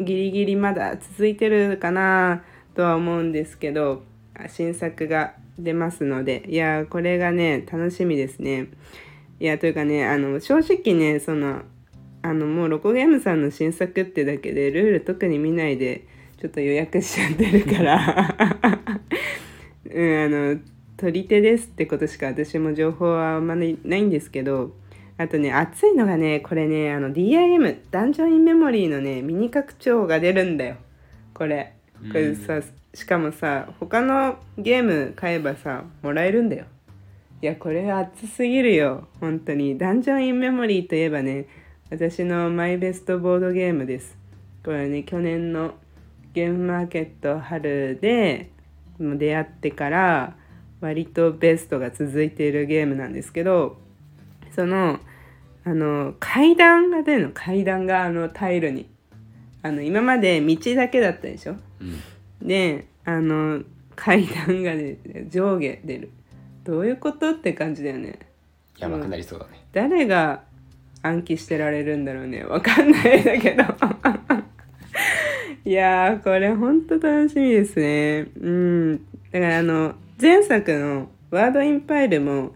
[0.00, 2.42] ギリギリまだ続いてるかな
[2.74, 4.02] とは思うんですけど
[4.48, 6.42] 新作が出ますので。
[6.48, 8.66] いやこれがね楽しみですね。
[9.38, 11.62] いやというかねあの正直ねその
[12.22, 16.04] あのもうロコゲームさんの新作ってだけでルール特に見ないで
[16.40, 18.36] ちょっと予約しちゃってるから。
[19.88, 24.72] うんあの取り手ですってことしか私も情報はあんまりないんですけど
[25.16, 30.76] あとね熱いのがねこれねあの DIM ダンジョンインメモリーのねミニ拡張が出るんだよ。
[31.32, 31.74] これ。
[32.08, 32.60] これさ、
[32.92, 36.66] しかもさ他のゲーム買えばさもらえるんだよ。
[37.40, 39.08] いやこれ熱すぎるよ。
[39.20, 39.78] 本当に。
[39.78, 41.46] ダンジョンインメモリーといえばね
[41.90, 44.16] 私のマイベストボードゲームです。
[44.64, 45.74] これね去年の
[46.32, 48.50] ゲームマーケット春で
[48.98, 50.36] 出会ってから
[50.80, 53.78] 割とベストが続いているゲームなんですけど
[54.54, 55.00] その
[55.64, 57.30] あの階段が出るの。
[57.32, 58.86] 階段があのタイルに。
[59.62, 61.56] あの今まで道だけだったでしょ。
[61.80, 62.46] うん。
[62.46, 63.62] であの
[63.96, 66.10] 階段がね上下出る。
[66.64, 68.18] どういうことって感じだよね。
[68.78, 69.64] やばくなりそうだね。
[69.72, 70.42] 誰が
[71.02, 72.44] 暗記してられるんだろうね。
[72.44, 73.64] わかんないだけど。
[75.64, 78.26] いやーこれほんと楽しみですね。
[78.40, 78.96] うん。
[79.32, 82.54] だからあの前作の「ワードインパイルも」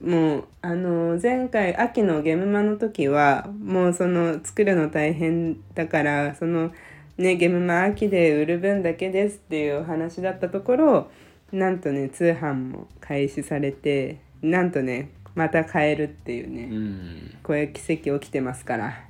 [0.00, 6.72] もうあの前回秋のゲームマの時はもうその作るの大変だからその
[7.18, 11.10] ねゲームマ秋で売る分だけですっていうお話だったところ
[11.52, 17.34] なんとね通販も開始されてなんとねまた買えるっていうね、うん。
[17.42, 19.04] こういう奇跡起きてますから。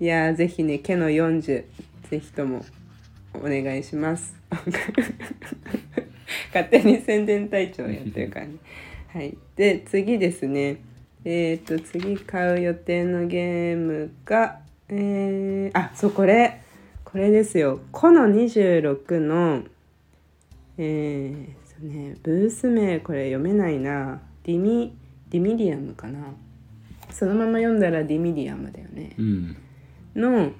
[0.00, 1.64] いやーぜひね毛の40
[2.10, 2.64] ぜひとも
[3.34, 4.34] お願いします。
[6.52, 8.54] 勝手に宣伝隊長やってるからね
[9.12, 9.36] はい。
[9.56, 10.82] で次ですね。
[11.24, 16.60] えっ、と次買う予定のゲームがえー、あそうこれ。
[17.04, 17.80] これですよ。
[17.90, 19.62] この26の
[20.78, 24.20] えーそうね、ブース名これ読めないな。
[24.44, 24.94] ディミ
[25.28, 26.20] ディミリアムかな。
[27.10, 29.14] そのまま読んだらディミディアムだよね。
[29.18, 29.56] うん。
[30.14, 30.52] の、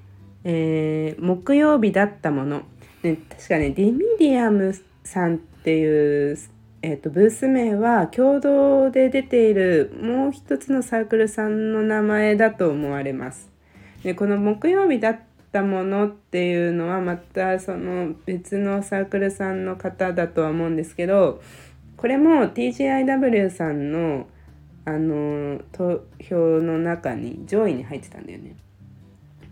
[0.45, 2.63] えー木曜日だったもの、
[3.03, 6.39] ね、確かねディミディアムさんっていう、
[6.83, 13.51] えー、とブース名は共同で出ているもう一つのサークルさんの名前だと思われます。
[14.03, 15.19] でこの木曜日だっ
[15.53, 21.43] たものっていうのはまたその別のサークルさんの方だとは思うんですけど
[21.99, 24.27] これも TGIW さんの
[24.87, 28.57] あの投票の中に上位に入ってたんだよね。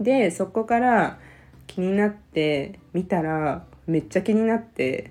[0.00, 1.18] でそこから
[1.66, 5.10] 気になって見たらめっちゃ気になって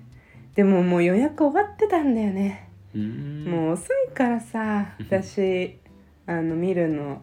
[0.58, 3.46] でももう予約終わってたんだよね、うん。
[3.46, 5.78] もう遅いからさ私
[6.26, 7.22] あの見るの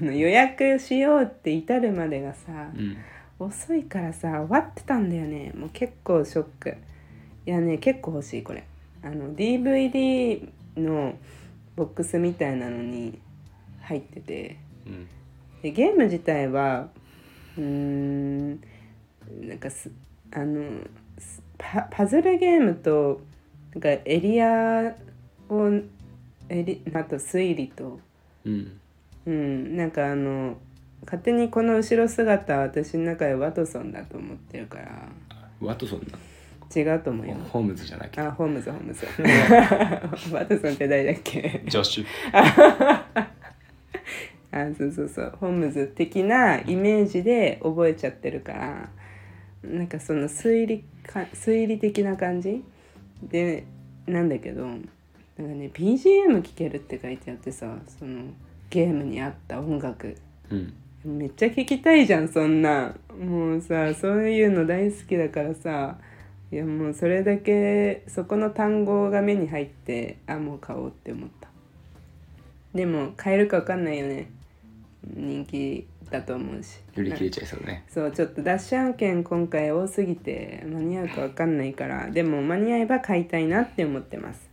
[0.00, 2.96] 予約しようって至るまでがさうん。
[3.40, 5.52] 遅いからさ終わってたんだよね。
[5.54, 6.76] もう結構ショック。
[7.44, 8.64] いやね結構欲しいこれ。
[9.02, 11.18] あの DVD の
[11.74, 13.18] ボックスみたいなのに
[13.82, 14.56] 入ってて。
[14.86, 15.08] うん。
[15.60, 16.88] でゲーム自体は
[17.58, 18.60] うーん
[19.40, 19.90] なんかす
[20.32, 21.05] あのす
[21.58, 23.20] パパズルゲームと
[23.74, 24.94] なんかエリア
[25.48, 25.68] を
[26.48, 27.98] エリあと推理と
[28.44, 28.80] うん。
[29.26, 29.76] うん。
[29.76, 30.56] なんかあの
[31.04, 35.08] 勝手にこの後ろ姿は私の中でワトソンだと思ってるから。
[35.60, 36.18] ワトソンだ。
[36.74, 37.34] 違うと思うよ。
[37.52, 38.26] ホームズじゃなきゃ。
[38.28, 39.06] あホームズホームズ。
[40.34, 41.62] ワトソンって誰だっけ？
[41.66, 42.06] ジョッシュ。
[44.52, 45.32] あそうそうそう。
[45.38, 48.88] ホームズ的なイメージで覚えちゃってるから。
[49.62, 50.86] なんかその推理か
[51.34, 52.62] 推理的な感じ？
[53.22, 53.64] で
[54.06, 58.24] なんだけどなんかね BGM 聴けるって書いてあってさその
[58.70, 60.16] ゲームに合った音楽。
[60.50, 60.72] うん。
[61.04, 62.94] めっちゃ聴きたいじゃんそんな。
[63.18, 65.98] んもうさそういうの大好きだからさ
[66.52, 71.48] いやもうそれだけそこの単語が目に入ってあもう買おうって思った。
[72.74, 74.30] でも買えるか分かんないよね。
[75.14, 76.78] 人気だと思うし。
[76.96, 77.84] 売り切れちゃいそうね。
[77.88, 84.48] そうちょっとダッシュ案件今回多すぎて間に合うか分かんないからでも間に合えば買いたいなって思ってます。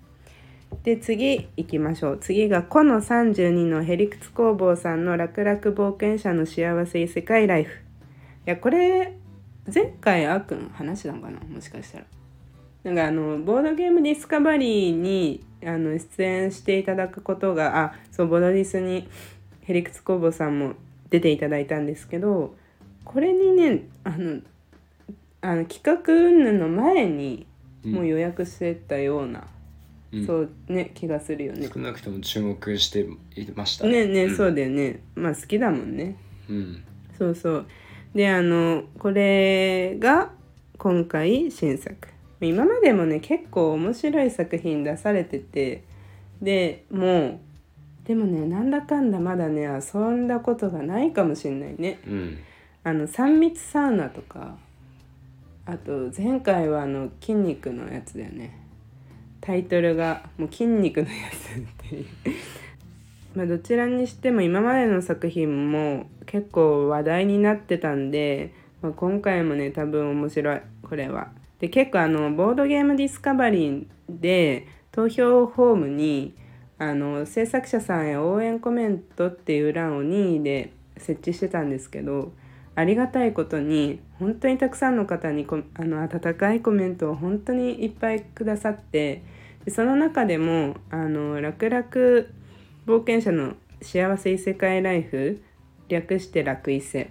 [0.84, 2.18] で次行きましょう。
[2.20, 7.72] 次がこの32のヘリクツ工房さんの楽々冒険者の幸せ異世界ライフ。
[7.72, 9.14] いやこれ
[9.74, 11.40] 前回あーくん話したのかな？
[11.40, 12.06] もしかしたら。
[12.84, 19.08] なんかあのボードゲームディスカバリーにあの出演していただくことがあそうボードディスに
[19.62, 20.74] ヘリクツ工房さんも
[21.14, 22.56] 出ていただいたんですけど
[23.06, 24.42] これにねあの
[25.42, 27.46] あの企画云々の前に
[27.86, 29.46] もう予約してたような、
[30.12, 30.26] うん。
[30.26, 31.70] そうね気がするよね。
[31.72, 33.02] 少なくとも注目して
[33.36, 33.86] いました。
[33.86, 34.36] ねね、うん。
[34.36, 35.02] そうだよね。
[35.14, 36.16] まあ好きだもんね。
[36.50, 36.84] うん。
[37.16, 37.66] そうそう。
[38.16, 40.32] であのこれが
[40.80, 41.96] 今回新作。
[42.42, 45.84] 今までもね結構面白い作品出されてて
[46.42, 47.40] でもう
[48.06, 52.00] でもねなんだかんだまだね遊んだことがないかもしんないね。
[52.06, 52.38] うん。
[52.84, 54.58] あの3密サウナとか
[55.66, 58.60] あと前回はあの筋肉のやつだよね。
[59.40, 62.06] タイトルがもう筋肉のやつっていう。
[63.36, 71.32] まあどちらにしても今までの作品も結構話題になってたんで、まあ、今回もね多分面白いこれは。
[71.60, 76.34] で結構あのボードゲームディスカバリーで投票フォームに
[76.90, 82.32] あの制作者さんへ応援コメントっていう欄を任意で設置してたんですけど
[82.76, 89.24] ありがたいことに本当にたくさんの方にこあの温かいコメントを本当にいっぱいくださって
[89.66, 91.84] でその中でもあの楽々
[92.86, 95.42] 冒険者の幸せ異世界ライフ
[95.90, 97.10] 略して楽異世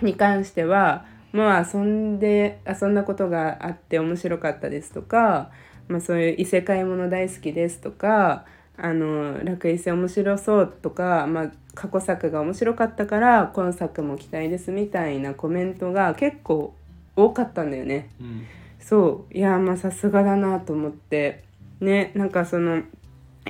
[0.00, 5.50] に関してはもう遊んで遊んだことがあって面白かったですとか、
[5.88, 8.46] まあ、そういう異世界もの大好きですとか
[8.80, 16.74] あの楽異世面白そうとか、まあ、過去作が面白かったから今作も期待ですみたいなコメントが結構
[17.16, 18.08] 多かったんだよね。
[18.20, 18.46] うん。
[18.78, 19.36] そう。
[19.36, 21.44] いやまあさすがだなと思って。
[21.80, 22.82] ねなんかその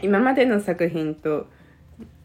[0.02, 1.46] 今までの作品と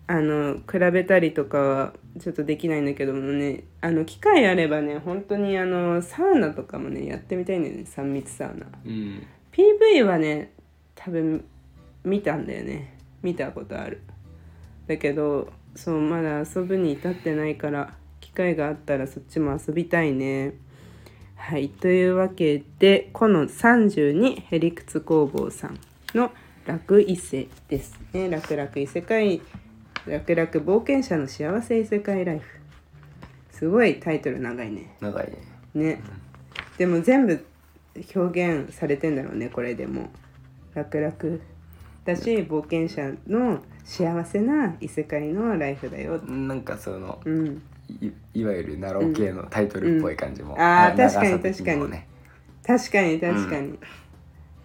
[0.05, 8.65] あの比べたりとかはちょっとできないんだけどもねあの機会あればね本当にあのサウナとかもねやってみたいんだよね3密サウナ。
[8.85, 9.25] うん。
[9.51, 10.51] PV はね
[10.95, 11.43] 多分
[12.03, 14.01] 見たんだよね見たことある。
[14.87, 20.53] だけどそうまだ遊ぶに至ってないから機会があったらそっちも遊びたいね。
[21.35, 25.79] はいというわけでこの32ヘリクツ工房さん
[26.13, 26.31] の
[26.65, 28.29] 楽異世ですね。
[28.29, 29.41] 楽々異世界
[30.05, 32.59] 楽々冒険者の幸せ異世界ライフ。
[33.51, 34.95] すごいタイトル長いね。
[34.99, 35.37] 長いね。
[35.73, 36.01] ね。
[36.77, 37.45] でも全部
[38.15, 40.09] 表現されてんだろうねこれでも。
[40.73, 41.39] 楽々
[42.05, 46.19] だし冒険者の幸せな異世界のライフだよ。
[46.23, 47.61] なんかそのうん。
[48.01, 50.61] いいわゆるナロー系のタイトルっぽい感じも、うん。
[50.61, 52.07] あーな確かに長さ的もね。
[52.65, 53.19] 確かに。
[53.19, 53.77] 確かに、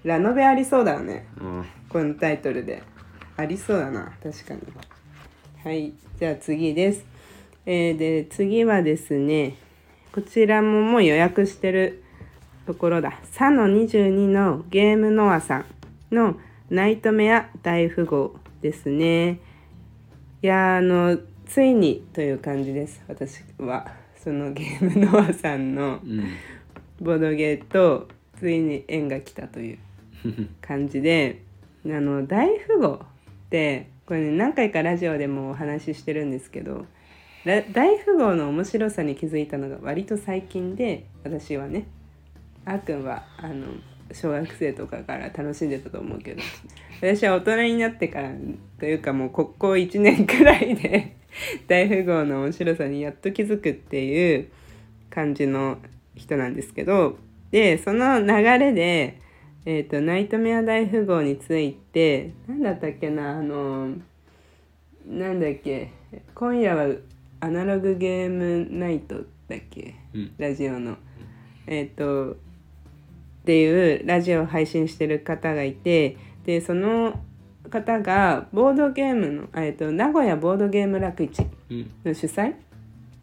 [0.04, 1.26] ラノベありそうだよね。
[1.40, 1.64] うん。
[1.88, 2.82] このタイトルで。
[3.36, 4.60] ありそうだな確かに。
[5.62, 7.04] はいじゃあ次です。
[7.66, 9.56] えーで次はですね
[10.12, 12.02] こちらももう予約してる
[12.66, 13.20] ところだ。
[13.30, 15.64] サの22のゲームノアさ
[16.10, 16.36] んの
[16.70, 19.40] ナイトメア大富豪ですね。
[20.42, 23.90] いやーあのついにという感じです私は。
[24.16, 26.24] そのゲームノアさんのうん。
[27.00, 28.08] ボードゲーと
[28.38, 29.78] ついに縁が来たという
[30.60, 31.42] 感じで
[31.86, 36.86] あの大富豪ってこれね何回かラジオでもお話ししてるんですけど
[37.44, 41.86] ら大富豪の面白さに気づいたのが割と最近で私はね
[42.64, 43.66] あーくんはあの
[44.12, 46.42] 小学生とかから楽しんでたと思うけど。
[47.00, 48.32] 私は大人になってから
[48.80, 51.16] というかもうここ1年くらいで
[51.68, 54.48] 大富豪の面白さにやっと気づくっていう
[55.08, 55.78] 感じの
[56.16, 57.18] 人なんですけど。
[57.50, 58.26] でその流
[58.58, 59.20] れで、
[59.64, 63.94] えーと「ナイトメア大富豪」について何だったっけなあの
[65.06, 65.90] なんだっけ
[66.34, 66.94] 今夜は
[67.40, 69.14] アナログゲームナイト
[69.48, 69.94] だっけ？
[70.12, 70.32] うん。
[70.36, 70.96] ラジオの。
[71.66, 72.36] えっ、と
[73.48, 77.18] っていうラジオを配信してる方がいてでその
[77.70, 81.46] 方がボードゲームの、えっと名古屋ボードゲーム楽市
[82.04, 82.52] の主催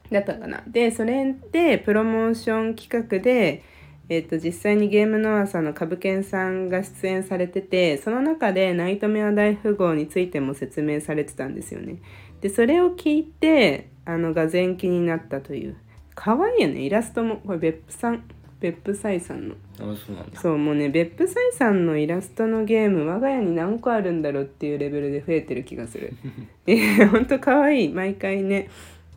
[0.10, 0.64] だったかな。
[0.66, 3.62] でそれでプロモーション企画で、
[4.10, 11.98] えっと実際にゲームノアさんの株券さんが出演されててその中でナイトメア大富豪についても説明されてたんですよね。
[12.42, 15.76] でそれを聞いてあのが前期になったという
[16.16, 16.82] 可愛いよね。
[16.82, 18.24] イラストもこれ別府さん
[18.66, 19.56] 別府サイさんの。
[19.76, 20.42] あそうなんだ。
[20.42, 26.14] そうもうね別府サイさんのイラストのゲーム我が家に何個あるんだろうっていうレベルで増えてる気がする。
[26.66, 27.90] えほんと可愛い。
[27.90, 28.70] 毎回ね。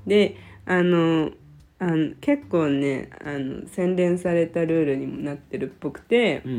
[0.06, 0.36] で
[0.66, 1.30] あの
[1.78, 6.52] あの結構ねあの洗練されたルールにもなってるっぽくてうん。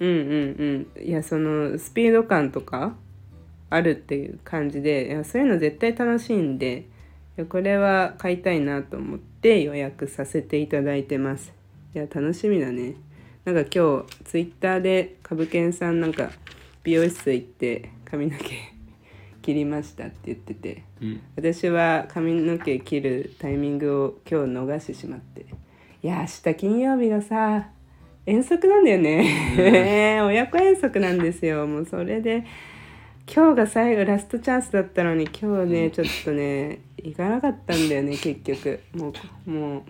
[0.00, 1.04] うんうんうん。
[1.04, 2.96] いやそのスピード感とか
[3.70, 6.86] あるっていう感じでいやそういうの絶対楽しいんで
[7.36, 11.52] いやこれは買いたいなと思って予約させていただいてます
[11.96, 12.92] いや楽しみだね。
[13.46, 16.30] なんか今日ツイッターで株券さんなんか
[16.82, 18.44] 美容室行って髪の毛
[19.40, 21.20] 切りましたって言っててうん。
[21.36, 25.46] 私は髪の毛切るタイミングを今日逃してしまって。
[26.02, 27.70] いや明日金曜日がさ
[28.26, 30.20] 遠足なんだよね。
[30.22, 31.66] 親子遠足なんですよ。
[31.66, 32.44] もうそれで
[33.26, 38.80] 今日が最後ラストチャンスだったのに今日ねちょっとね行かなかったんだよね結局。
[38.94, 39.14] も
[39.46, 39.82] うもう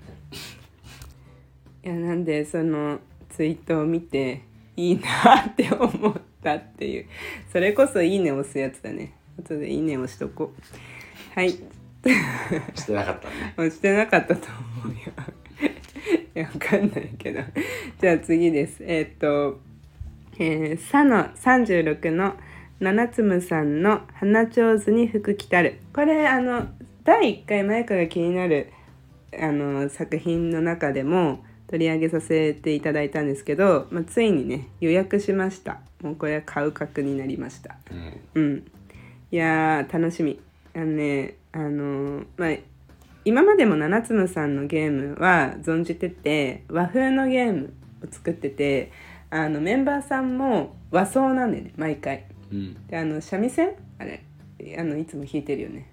[1.86, 4.42] いやなんでそのツイートを見て
[4.76, 7.06] いいなって思ったっていう。
[7.52, 9.12] それこそ「いいね」押すやつだね。
[9.38, 11.38] 後で「いいね」押しとこう。
[11.38, 11.50] はい。
[11.50, 13.54] してなかったね。
[13.56, 14.48] 押してなかったと
[14.84, 14.98] 思うよ。
[16.34, 17.40] いやわかんないけど。
[18.00, 18.82] じゃあ次です。
[18.84, 19.60] えーっと
[20.40, 22.34] えー、サの36の
[22.80, 26.66] 七つむさんの「花ちょうずに服着たる」これあの
[27.04, 28.72] 第1回前から気になる
[29.40, 35.80] あの作品の中でも取り上げさせていただいたんですけど、まあ、ついにね予約しました。
[36.02, 37.76] もうこれは買う格になりました。
[38.34, 38.42] うん。
[38.42, 38.64] うん。
[39.30, 40.38] いやー楽しみ。
[40.74, 42.58] あのねあのーまあ
[43.24, 47.72] 今までも七つむさんのゲームは存じてて和風のゲーム
[48.04, 48.92] を作ってて
[49.30, 52.24] あのメンバーさんも和装なんだよね毎回。
[52.52, 52.86] うん。
[52.86, 53.72] であの三味線？
[53.98, 54.22] あれ。
[54.78, 55.90] あのいつも弾いてるよね。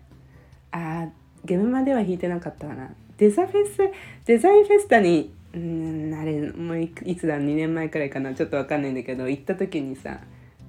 [0.72, 1.10] あー
[1.46, 2.94] ゲームまでは弾いてなかったかな。
[3.18, 3.78] デザフェス？
[4.26, 8.34] デザインフェスタにうんあれもういつだ2年前くらいかな。
[8.34, 10.20] ちょっとわかんないんだけど行った時にさ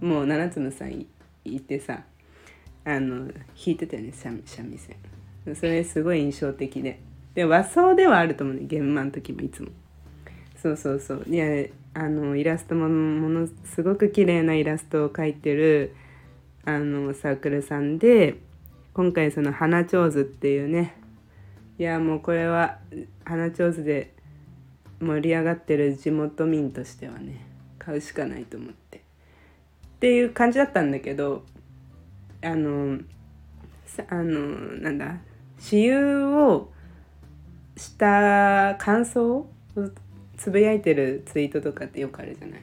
[0.00, 1.06] もう七つむさん
[1.44, 2.02] いてさ
[2.84, 3.34] あの弾
[3.66, 4.96] いてたよね三三味線。
[5.54, 7.00] それすごい印象的で。
[7.34, 9.70] で和装ではあると思うね現場の時もいつも。
[10.56, 11.24] そうそうそう。
[11.28, 11.46] いや
[11.94, 15.94] あのイラストもものすごく綺麗なイラストを描いてる
[16.64, 18.36] あのサークルさんで
[18.94, 20.96] 今回その花ちょうずっていうね。
[21.78, 22.78] いやもうこれは
[23.24, 24.13] 花ちょうずで
[25.00, 27.46] 盛り上がってる地元民としてはね
[27.78, 29.00] 買うしかないと思ってっ
[30.00, 31.44] ていう感じだったんだけど
[32.42, 32.98] あの
[33.86, 34.30] さあの
[34.82, 35.18] なんだ
[35.58, 36.70] 私有を
[37.76, 39.46] した感想を
[40.36, 42.60] つぶやいてるツイートとかってよくあるじゃない。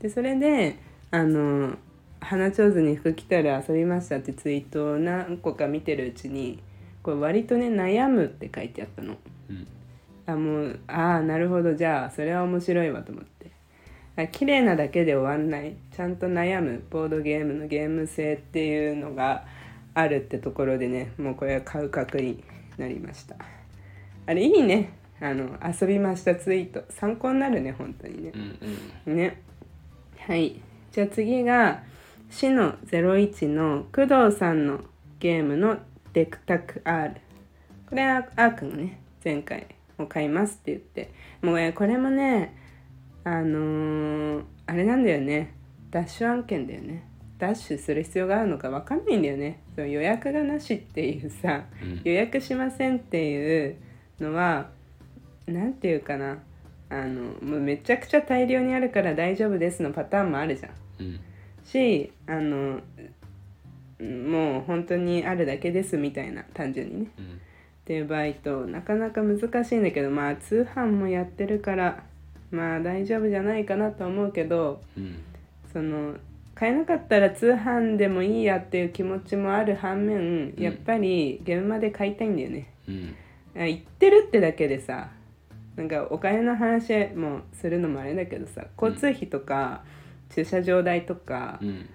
[0.00, 0.78] でそれで
[1.10, 1.76] あの
[2.20, 6.62] 「花ちょうずに服着たら遊びました」ってツイートを何個か見てるうちに
[7.02, 9.16] これ割とね悩むって書いてあったの。
[9.50, 9.66] うん
[10.26, 11.74] あもうああなるほど。
[11.74, 13.50] じゃあそれは面白いわと思って。
[14.16, 15.76] あ綺麗なだけで終わんない。
[15.94, 19.44] ちゃんと悩むボードゲームのゲーム性っていうのが
[19.94, 22.42] あるってところでねもうこれは買う確に
[22.76, 23.36] なりました。
[24.26, 24.92] あれいいね。
[25.20, 26.84] あの遊びましたツイート。
[26.90, 28.32] 参考になるね本当にね。
[28.34, 28.58] うん
[29.06, 29.16] うん。
[29.16, 29.42] ね。
[30.18, 30.60] はい。
[30.92, 31.82] じゃあ次が
[32.30, 34.80] シノ01の工藤さんの
[35.20, 35.78] ゲームの
[36.12, 37.14] デクタク R
[37.88, 39.66] これはあーくんがね前回
[39.98, 41.10] も買いますって言って。
[41.42, 42.54] もうねこれもね
[43.24, 45.54] あのーあれなんだよね。
[45.90, 47.04] ダッシュ案件だよね。
[47.38, 49.60] ダッシュする必要があるのか分かんないんだよね。
[49.74, 52.00] その予約がなしっていうさうん。
[52.04, 53.76] 予約しませんっていう
[54.20, 54.68] のは
[55.46, 56.38] なんていうかな。
[56.88, 60.72] あのもうめちゃくちゃ大量にあるから大丈夫ですのパターンもあるじゃん。
[61.00, 61.20] うん。
[61.64, 62.80] しあの
[63.98, 67.06] うんもう本当にあるだけですみたいな単純にね。
[67.18, 67.40] うん
[67.86, 72.02] っていう場合となかなか難しいんだけどまあ通販もやってるから
[72.50, 75.22] まあ大丈夫じゃないかなと思うけどうん。
[75.72, 76.16] その
[76.56, 80.18] 買えなかったら通販でもいいやっていう気持ちもある反面
[80.56, 80.62] うん。
[80.62, 82.72] やっぱり現場で買いたいんだよね。
[82.88, 83.14] うん。
[83.56, 85.10] あ行ってるってだけでさ
[85.76, 89.84] なんかお金の話もするのもあれだけどさ交通費とか
[90.34, 91.88] 駐車場代とか、うん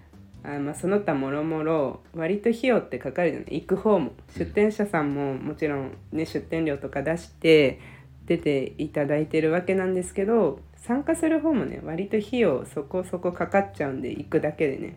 [0.44, 3.62] あまあ、その他もろもろ割と費用ってかかるじゃない？
[3.62, 7.80] 行く方も出店者さんももちろんね出店料とか出して
[8.26, 14.96] 出ていただいてるわけなんですけど参加する方もね割と費用そこそこかかっちゃうんで行くだけでね。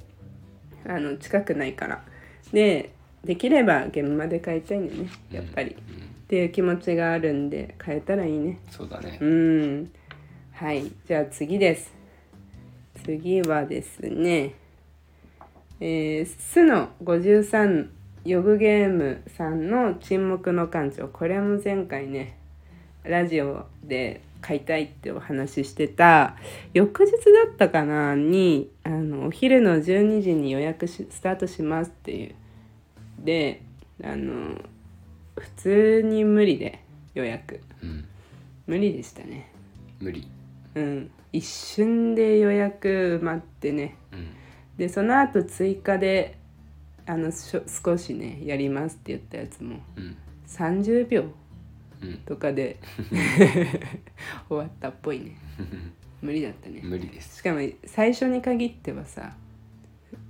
[0.86, 2.02] あの近くないから。
[2.52, 2.90] で
[3.24, 5.76] できれば現場で買いたいんだよねやっぱり、うん。
[5.76, 5.80] っ
[6.28, 8.58] ていう気持ちがあるんで買えたらいいね。
[8.70, 9.18] そうだね。
[9.20, 9.90] うん。
[10.52, 10.90] はい。
[11.06, 11.92] じゃあ次です。
[13.04, 14.54] 次はですね
[15.80, 17.88] えー、スの53
[18.24, 22.38] ヨグゲームさんの沈黙の館長これも前回ね
[23.02, 26.36] ラジオで買いたいってお話ししてた
[26.72, 27.18] 翌日だ
[27.52, 32.34] ったかなにあのお昼の12時に予約しスタートしますっていう。
[33.18, 33.62] で
[34.02, 34.60] あの
[35.36, 36.80] 普通に無理で
[37.14, 37.60] 予約。
[37.82, 38.04] うん。
[38.66, 39.50] 無理でしたね。
[40.00, 40.28] 無理。
[40.74, 41.10] うん。
[41.32, 43.96] 一瞬で予約埋まってね。
[43.98, 44.03] うん
[44.76, 46.36] でその後追加で
[47.06, 50.16] あの少しねやりますって言ったやつもうん。
[50.46, 51.24] 30秒
[52.02, 52.18] うん。
[52.18, 52.78] とかで
[54.48, 55.36] 終わったっぽいね。
[56.20, 56.80] 無理だったね。
[56.82, 57.38] 無理です。
[57.38, 59.36] しかも最初に限ってはさ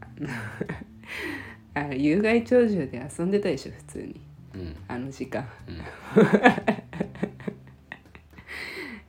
[0.00, 0.28] あの
[1.90, 4.20] あ有害鳥獣で遊んでたでしょ普通に。
[4.54, 4.76] うん。
[4.88, 5.48] あの時間。
[5.68, 5.74] うん。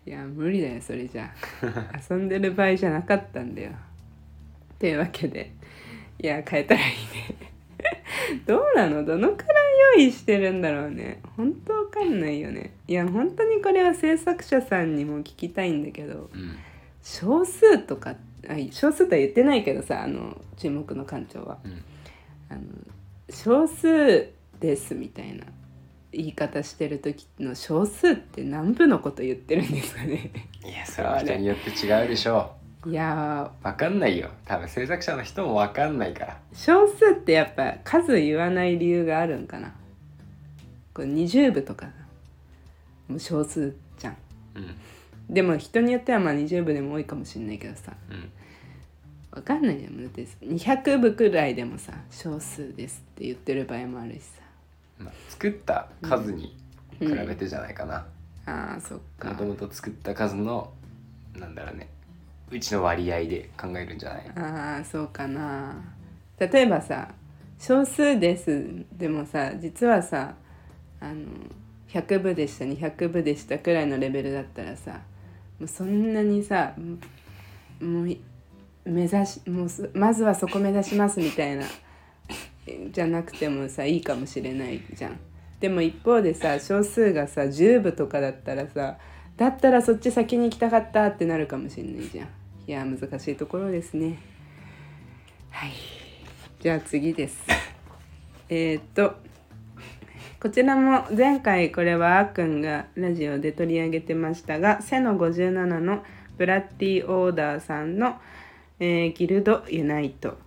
[0.08, 1.34] いや無理だよそれじゃ。
[1.64, 3.72] あ遊んでる場合じゃなかったんだよ
[4.76, 5.54] っていうわけで。
[6.20, 7.54] いや変えたらいいね。
[8.46, 9.04] どうなの？
[9.06, 11.22] どのくらい用意してるんだろうね。
[11.38, 12.74] 本当わかんないよね。
[12.88, 16.30] いや本当にこれは制作者さんにも聞きたいんだけど。
[16.34, 16.56] うん。
[17.04, 18.16] 少数とか
[18.48, 21.60] あ少数とは言ってないけどさあの沈黙の館長は。
[21.64, 21.84] うん。
[22.50, 22.62] あの
[23.30, 25.46] 少数ですみたいな。
[26.12, 30.32] 言い方してる時の少数って何部のこと言ってるんですかね。
[30.64, 32.54] いやそれは人によって違うでしょ
[32.86, 34.30] いやうわかんないよ。
[34.46, 36.38] 多分制作者の人もわかんないから。
[36.54, 39.74] ー少数ってやっぱ数言わない理由があるんかな。
[40.94, 41.88] これ20部とか
[43.08, 44.18] もう少数じゃん。
[44.56, 44.76] うん。
[45.34, 47.92] でも人によってはまあ20部でも多いかもしれないけどさ。
[48.10, 48.32] うん。
[49.32, 54.42] わかんないじゃんだって200部くらいでもさ少数ですって言ってる場合もあるしさ。
[55.00, 56.56] まあ、作った数に
[57.00, 58.06] 比べてじゃないかな。
[58.46, 59.30] あーそっか。
[59.30, 60.72] もともと作った数の
[61.36, 61.90] なんだろうね
[62.52, 64.32] うちの割合で考えるんじゃない？
[64.36, 65.76] ああそうかな
[66.38, 67.10] 例えばさ
[67.60, 70.36] 少数ですでもさ実はさ
[71.00, 71.26] あの
[71.90, 75.02] 100部でした200部でしたくらいのレベルだったらさ
[75.60, 78.06] もうそんなにさもう
[78.86, 81.66] 目指しもうまずはそこ目指しますみたいな
[82.92, 85.20] じゃなくてもさいいかもしれないじゃん。
[85.60, 88.98] でも一方でさ少数がさ10部とかだったらさ
[89.38, 92.28] だったらそっち先に行きたかったってなるかもしれないじゃん。
[92.68, 94.18] いや難しいところですね。
[95.52, 95.72] はい。
[96.60, 97.46] じゃあ次です。
[98.50, 99.16] えーっと
[100.40, 105.50] こちらも前回これはあーくんがラジオで取り上げてましたが背の57
[105.80, 106.04] の
[106.38, 108.16] ブラッディオーダーさんの、
[108.80, 110.38] えーギルドユナイト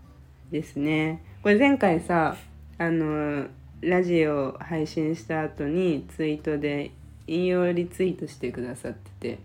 [0.50, 1.22] ですね。
[1.42, 2.36] これ前回さ
[2.78, 3.46] あの
[3.80, 6.90] ラジオ配信した後にツイートで
[7.28, 9.38] 引用リツイートしてくださってて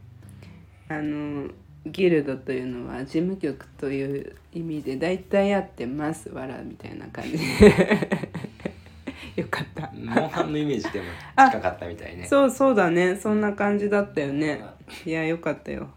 [0.90, 1.50] あの
[1.86, 6.30] ギルドというのは事務局という意味で大体合ってます。
[6.30, 7.38] わらみたいな感じ。
[9.36, 9.92] よかった。
[9.94, 11.06] モンハンのイメージでも
[11.50, 12.26] 近かったみたいね。
[12.26, 13.16] そうそうだね。
[13.16, 14.62] そんな感じだったよね。
[15.06, 15.90] いやよかったよ。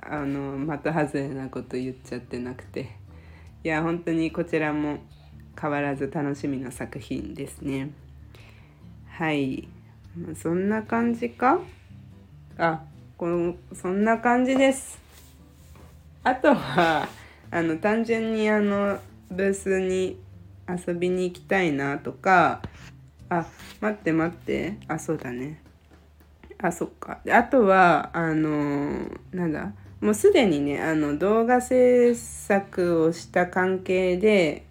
[0.00, 2.88] あの的外れなこと言っちゃってなくて。
[3.62, 4.98] いや本当にこちらも
[5.60, 7.90] 変わらず楽しみな作品ですね。
[9.08, 9.68] はい。
[10.16, 11.60] まあそんな感じか？
[12.58, 12.82] あ
[13.16, 14.98] このそんな感じです
[16.22, 17.08] あとは
[17.50, 18.98] あの単純にあの
[19.30, 20.18] ブースに
[20.68, 22.62] 遊びに行きたいなとか
[23.28, 23.46] あ
[23.80, 24.76] 待って待って。
[24.88, 25.62] あそうだね。
[26.58, 27.20] あそっか。
[27.24, 29.72] であとはあのなんだ。
[30.00, 34.66] もうすでにねあの動画制作をした関係で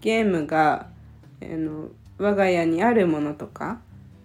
[0.00, 0.88] ゲームが
[1.42, 1.88] あの
[2.18, 3.80] 我が家にあるものとか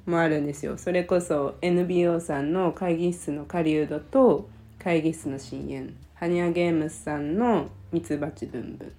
[0.06, 0.78] もあるんですよ。
[0.78, 4.50] それこそ NBO さんの会議室の狩人と
[4.80, 6.05] 会議室の深淵。
[6.16, 8.94] ハニャゲームスさんのミツバチブンブン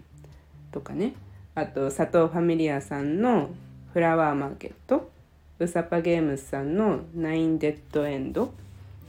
[0.71, 1.15] とかね。
[1.55, 3.49] あと佐藤ファミリアさんの
[3.95, 5.11] フラワーマーケット。
[5.59, 8.53] ウサパゲームスさんのナインデッドエンド。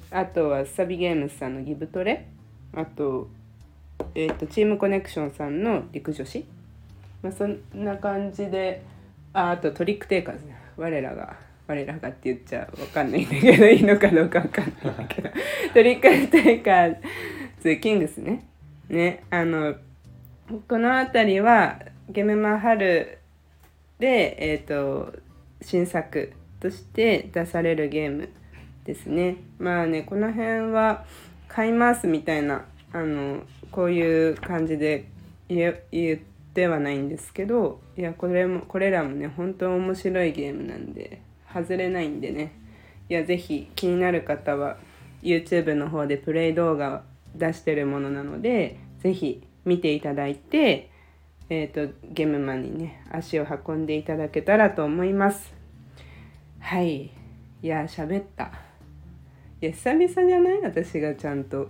[0.10, 2.26] あとはサビゲームスさんのギブトレ。
[2.74, 3.28] あと,、
[4.16, 6.46] えー、とチームコネクションさんの陸女子、
[7.22, 8.82] まあ、そんな感じで。
[9.34, 10.56] ああとトリックテイカーズね。
[10.78, 11.36] 我らが
[11.68, 15.30] 我らがって言っちゃわかんないんだけどいいのかどうかわかんないけど。
[15.74, 16.96] トリックテイカー
[17.62, 18.48] ズキングスね。
[18.90, 19.76] ねあの
[20.68, 21.80] この辺りは
[22.10, 23.18] ゲムマ春
[24.00, 25.14] で、えー、と
[25.62, 28.30] 新作として出されるゲーム
[28.86, 29.38] ですね。
[29.60, 31.06] まあねこの辺は
[31.48, 35.08] 買いますみたいなあのこういう感じで
[35.50, 36.20] 言言っ
[36.54, 41.22] てはないんですけどいやこれもこれらもね本当面白いゲームなんで
[41.54, 42.54] 外れないんでね。
[43.10, 44.78] いやぜひ気になる方は
[45.24, 47.04] YouTube の方でプレイ動画
[47.36, 50.92] 出してるものなのでぜひ見ていただいて
[51.50, 55.54] えーと、ゲームマンにね足を運んでいただけたらと思います。
[56.60, 57.06] はい。
[57.06, 57.12] い
[57.62, 58.52] や喋った。
[59.62, 60.62] いや久々じゃない？
[60.62, 61.70] 私がちゃんと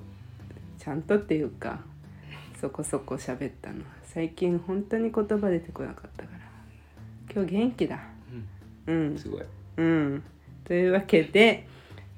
[0.80, 1.82] ちゃんとっていうか
[2.60, 3.84] そこそこ喋ったの。
[4.04, 6.40] 最近本当に言葉出てこなかったから。
[7.32, 8.00] 今日元気だ。
[8.88, 9.16] うん。
[9.16, 9.44] すごい。
[9.78, 10.24] うん。
[10.64, 11.68] というわけで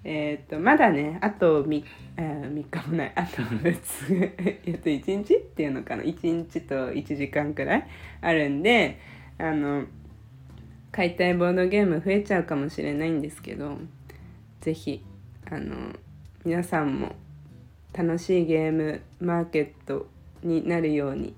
[0.04, 1.84] えー、とまだねあと 3,
[2.18, 3.12] えー、3日もない。
[3.16, 4.34] あと2つ
[4.66, 6.04] えっと1日っていうのかな。
[6.04, 7.88] 1日と1時間くらい
[8.22, 8.98] あるんで
[9.38, 9.86] あの
[10.92, 13.78] 買いたいボードゲーム増えちゃうかもしれないんですけど
[14.62, 15.04] 是非
[15.50, 15.96] あの
[16.46, 17.16] 皆さんも
[17.94, 20.08] 楽しいゲームマーケット
[20.42, 21.34] になるように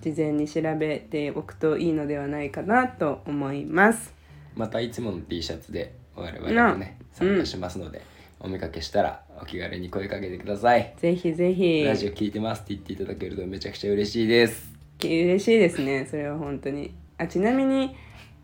[0.00, 4.14] 事前に調べておくといいのではないかなと思います。
[4.54, 6.96] またいつもの T シャツで我々もね。
[7.00, 8.02] うん参加しますので、
[8.38, 10.94] お見かけしたらお気軽に声かけてください。
[10.98, 11.82] ぜひぜひ。
[11.82, 14.70] ラジオ聞いてますって言っていただけるとめちゃくちゃ嬉しいです。
[15.02, 16.94] 嬉しいですねそれは本当に。
[17.16, 17.96] あちなみに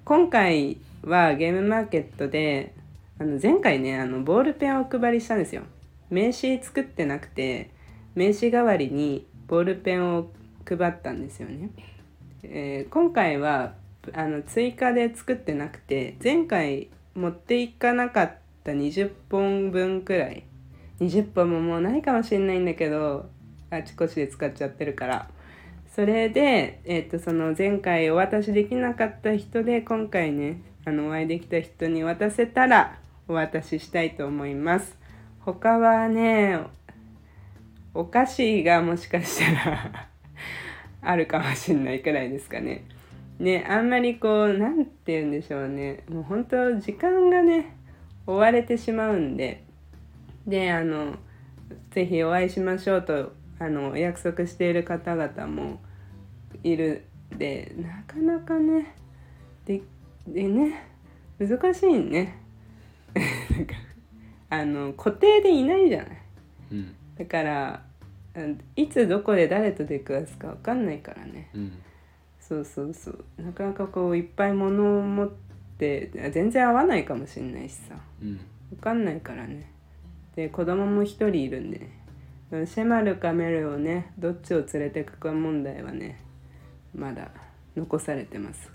[0.04, 2.74] 今回はゲームマーケットで
[3.18, 5.62] あの前回ねあのボールペンをお配りしたんですよ。
[6.08, 7.70] 名刺作ってなくて
[8.14, 10.30] 名刺代わりにボールペンを
[10.66, 11.70] 配ったんですよね、
[12.42, 13.74] えー今回は
[14.14, 20.44] あの追加で作ってなくて前回持っていかなかったた20本分くらい。
[21.00, 23.28] 20本ももうないかもしれないんだけど
[23.70, 25.28] あちこちで使っちゃってるから。
[25.94, 32.98] それで、えっとその前回お渡しできなかった人で今回ねあのお会いできた人に渡せたら
[33.28, 34.96] お渡ししたいと思います。
[35.40, 36.60] 他はね
[37.94, 40.08] お菓子がもしかしたら
[41.02, 42.86] あるかもしれないくらいですかね。
[43.38, 46.04] ねあんまりこうなんて言うんでしょうね。
[46.08, 47.76] もう本当時間がね
[48.26, 49.64] 追われてしまうんで
[50.46, 51.16] であの
[51.90, 55.80] ぜひお会いしましょうとあのお約束している方々も
[56.62, 57.04] いる
[57.36, 58.94] でなかなかね
[59.64, 59.80] で
[60.26, 60.92] でね
[61.38, 62.38] 難しいね。
[63.14, 63.74] なんか
[64.50, 66.08] あの固定でいないじゃない。
[66.72, 66.94] うん。
[67.16, 67.82] だから
[68.34, 71.50] うんいつどこで誰と出くわすか分かんないからね。
[71.54, 71.72] うん。
[72.40, 73.24] そうそうそう。
[73.38, 75.41] なかなかこういっぱい物を持って
[76.32, 77.94] 全然合わないかもしんないしさ。
[78.22, 78.40] うん。
[78.70, 79.70] 分かんないからね。
[80.36, 82.02] で子供も一人いるんでね。
[82.66, 86.20] シェマルかメルをねどっちを連れてくか問題はね
[86.94, 87.30] まだ
[87.74, 88.70] 残されてます。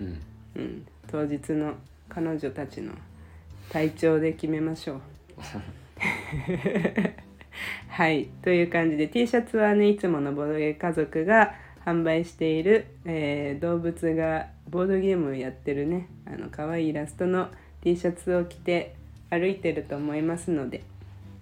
[0.00, 0.20] うん。
[0.56, 0.86] うん。
[1.10, 1.74] 当日の
[2.08, 2.92] 彼女たちの
[3.70, 5.00] 体調で決めましょう。
[7.88, 8.28] はい。
[8.42, 11.54] という感じで T シャツはねいつものボードゲー家族が
[11.86, 17.48] 販売している、えー動物がボードゲームをやってるねあの可愛いイラストの
[17.82, 18.96] T シャツを着て
[19.30, 20.82] 歩いてると思いますので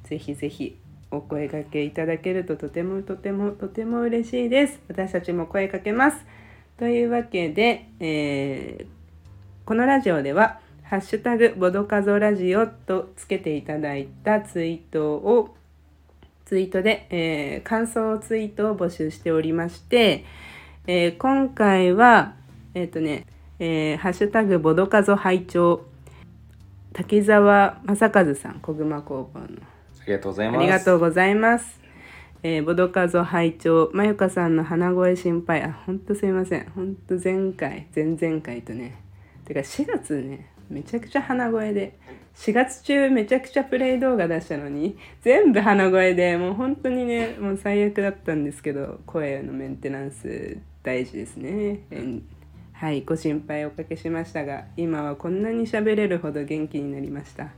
[0.04, 0.76] ぜひぜひ
[1.10, 4.80] お声掛けいただけるととてもとてもとても嬉しいです。
[4.88, 6.18] 私たちも声かけます。
[6.76, 8.94] というわけで、えー
[9.64, 15.56] このラジオでは「ハッシュタグボドカゾラジオ」とつけていただいたツイートを
[16.54, 20.24] ツイートで、えー感想ツイートを募集しておりまして、
[20.86, 22.34] えー今回は
[22.74, 23.26] えっ、とね、
[23.58, 25.80] えーハッシュタグボドカゾ拝聴
[26.92, 29.46] 滝沢正和さん小熊工房の。
[30.00, 30.58] ありがとうございます。
[30.60, 31.80] ありがとうございます。
[32.44, 35.60] えー、ボドカゾ拝聴まゆかさんの鼻声心配。
[35.64, 36.70] あ本当すいません。
[36.76, 38.94] 本当前回前々回とね。
[39.44, 41.98] てか4月ねめちゃくちゃ鼻声で。
[42.36, 52.22] 4月中めちゃくちゃプレイ動画出したのに全部鼻声でもう本当にねもう最悪だったんですけど声のメンテナンス大事ですね、えー
[52.74, 57.50] はいご心配おかけしましたが今はこんなに喋れるほど元気になりました。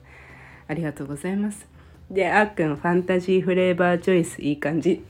[0.69, 1.67] ありがとうございます。
[2.11, 5.03] であっくんファンタジーフレーバーチョイスいい感じ。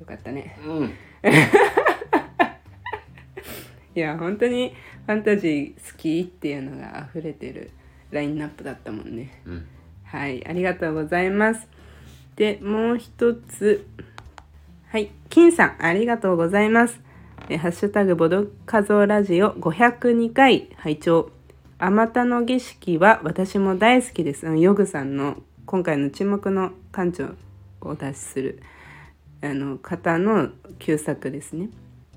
[0.00, 0.58] よかったね。
[0.66, 0.92] うん
[3.94, 4.72] いや本当に
[5.06, 7.70] ファンタジー好きっていうのが溢れてる
[8.10, 9.42] ラインナップだったもんね。
[9.44, 9.66] うん。
[10.04, 11.68] はいありがとうございます。
[12.36, 13.86] でもう一つ。
[14.88, 17.00] はい金さんありがとうございます。
[17.48, 21.30] えハッシュタグボドカゾーラジオ502回拝聴。
[21.78, 24.46] あまたの儀式は私も大好きです。
[24.46, 28.62] ヨグさんの今回の沈黙の館長をお出しする
[29.42, 31.70] あの方の旧作ですね。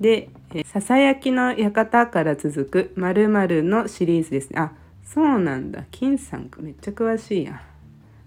[0.03, 3.27] で「えささやきの館」から続く「まる
[3.63, 4.59] のシリーズですね。
[4.59, 4.71] あ
[5.03, 5.85] そうなんだ。
[5.91, 7.53] 金さんめっちゃ詳しいや。
[7.53, 7.59] ん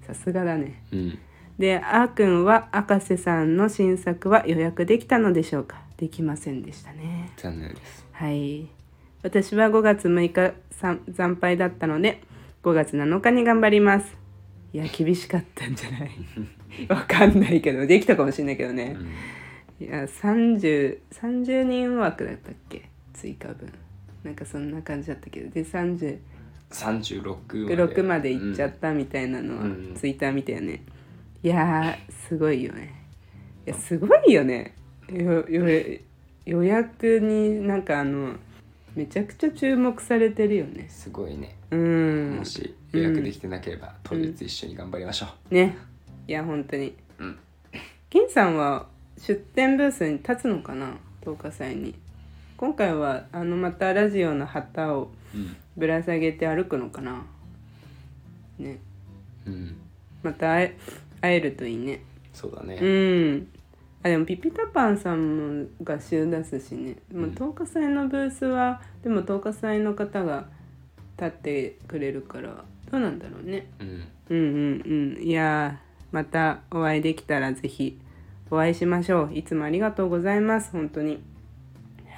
[0.06, 0.82] さすがだね。
[0.92, 1.18] うん。
[1.58, 5.80] であーくんは赤瀬さんの新作は予約できたのでしょうか？
[5.98, 7.30] できませんでしたね。
[7.36, 8.06] 残念です。
[8.12, 8.66] はい。
[9.22, 12.22] 私は5月6日さ惨敗だったので
[12.62, 14.16] 5月7日に頑張ります。
[14.72, 16.10] いや厳しかったんじゃない？
[16.88, 18.96] わかんないけどできたかもしれないけどね。
[18.98, 19.06] う、ん
[19.80, 22.88] いや30 30人枠だったっけ？
[23.12, 23.72] 追加分。
[24.24, 25.50] なんかそんな感じだったけど。
[25.50, 26.18] で36
[26.70, 28.32] 36まで。
[28.32, 29.94] 行っちゃったみたいなのはうん。
[29.94, 30.82] ツイッター見たよね、
[31.42, 32.94] いやーすごいよね。
[33.66, 34.74] いやすごいよね。
[35.10, 35.98] よよ
[36.44, 38.34] 予約になんかあの
[38.94, 40.86] めちゃくちゃ注目されてるよね。
[40.88, 41.56] すごいね。
[41.70, 42.36] うん。
[42.38, 45.76] もし予約できてなければ当日一緒に頑張りましょね。
[46.26, 46.96] いや本当に。
[47.18, 47.38] ううん
[48.08, 48.86] 金さんは
[49.18, 51.94] 出店ブースに立つのかな？10日祭に。
[52.56, 55.56] 今回はあのまたラジオの旗をうん。
[55.76, 57.24] ぶら下げて歩くのかな？
[58.58, 58.78] ね。
[59.46, 59.76] うん。
[60.22, 60.74] また会
[61.22, 61.94] えるといいね。
[61.94, 62.76] うそうだね。
[62.76, 63.46] ん。
[64.02, 66.96] あでもピピタパンさんも画集出すしね。
[67.10, 67.34] でもうん。
[67.34, 70.46] 10日祭のブースはでも10日祭の方が
[71.18, 73.66] 立ってくれるからどうなんだろうね。
[73.80, 74.04] うん。
[74.30, 75.22] うんうんうん。
[75.22, 77.98] いやーまたお会いできたらぜひ
[78.50, 79.34] お会いしましょう。
[79.34, 80.70] いつもありがとうございます。
[80.72, 81.22] 本当に。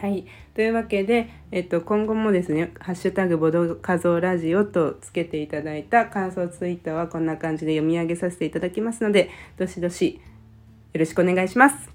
[0.01, 0.27] はい。
[0.55, 10.21] というわけで、えっと、今後もですね「ハッシュタグボドカゾラジオ」とつけていただいた感想ツイートはこんな感じで読み上げさせていただきますのでどしどし
[10.93, 11.91] よろしくお願いします。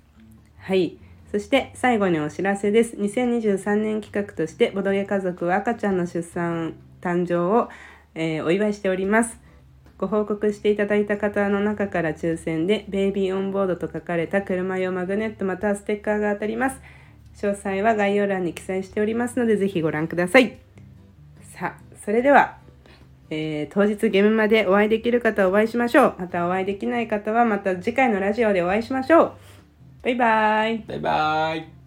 [0.58, 0.98] はい。
[1.32, 2.96] そして最後にお知らせです。
[2.98, 7.70] 2023年企画としてボドゲ家族は赤ちゃんの出産誕生を、
[8.16, 9.43] えーお祝いしております。
[9.98, 16.82] ご報告していただいた方の中から抽選で「ベイビーオンボード」と書かれた車用マグネットまたはステッカーが当たります。
[17.36, 20.58] 詳細は概要欄に記載しておりますのでぜひご覧ください。
[21.42, 22.58] さあそれでは、
[23.30, 26.16] えー当日ゲームまでお会いできる方はお会いしましょう。
[26.20, 29.32] またお会いできない方はまた次回のラジオでお会いしましょう。
[30.04, 30.84] バイバーイ。
[30.88, 31.83] バイバイ。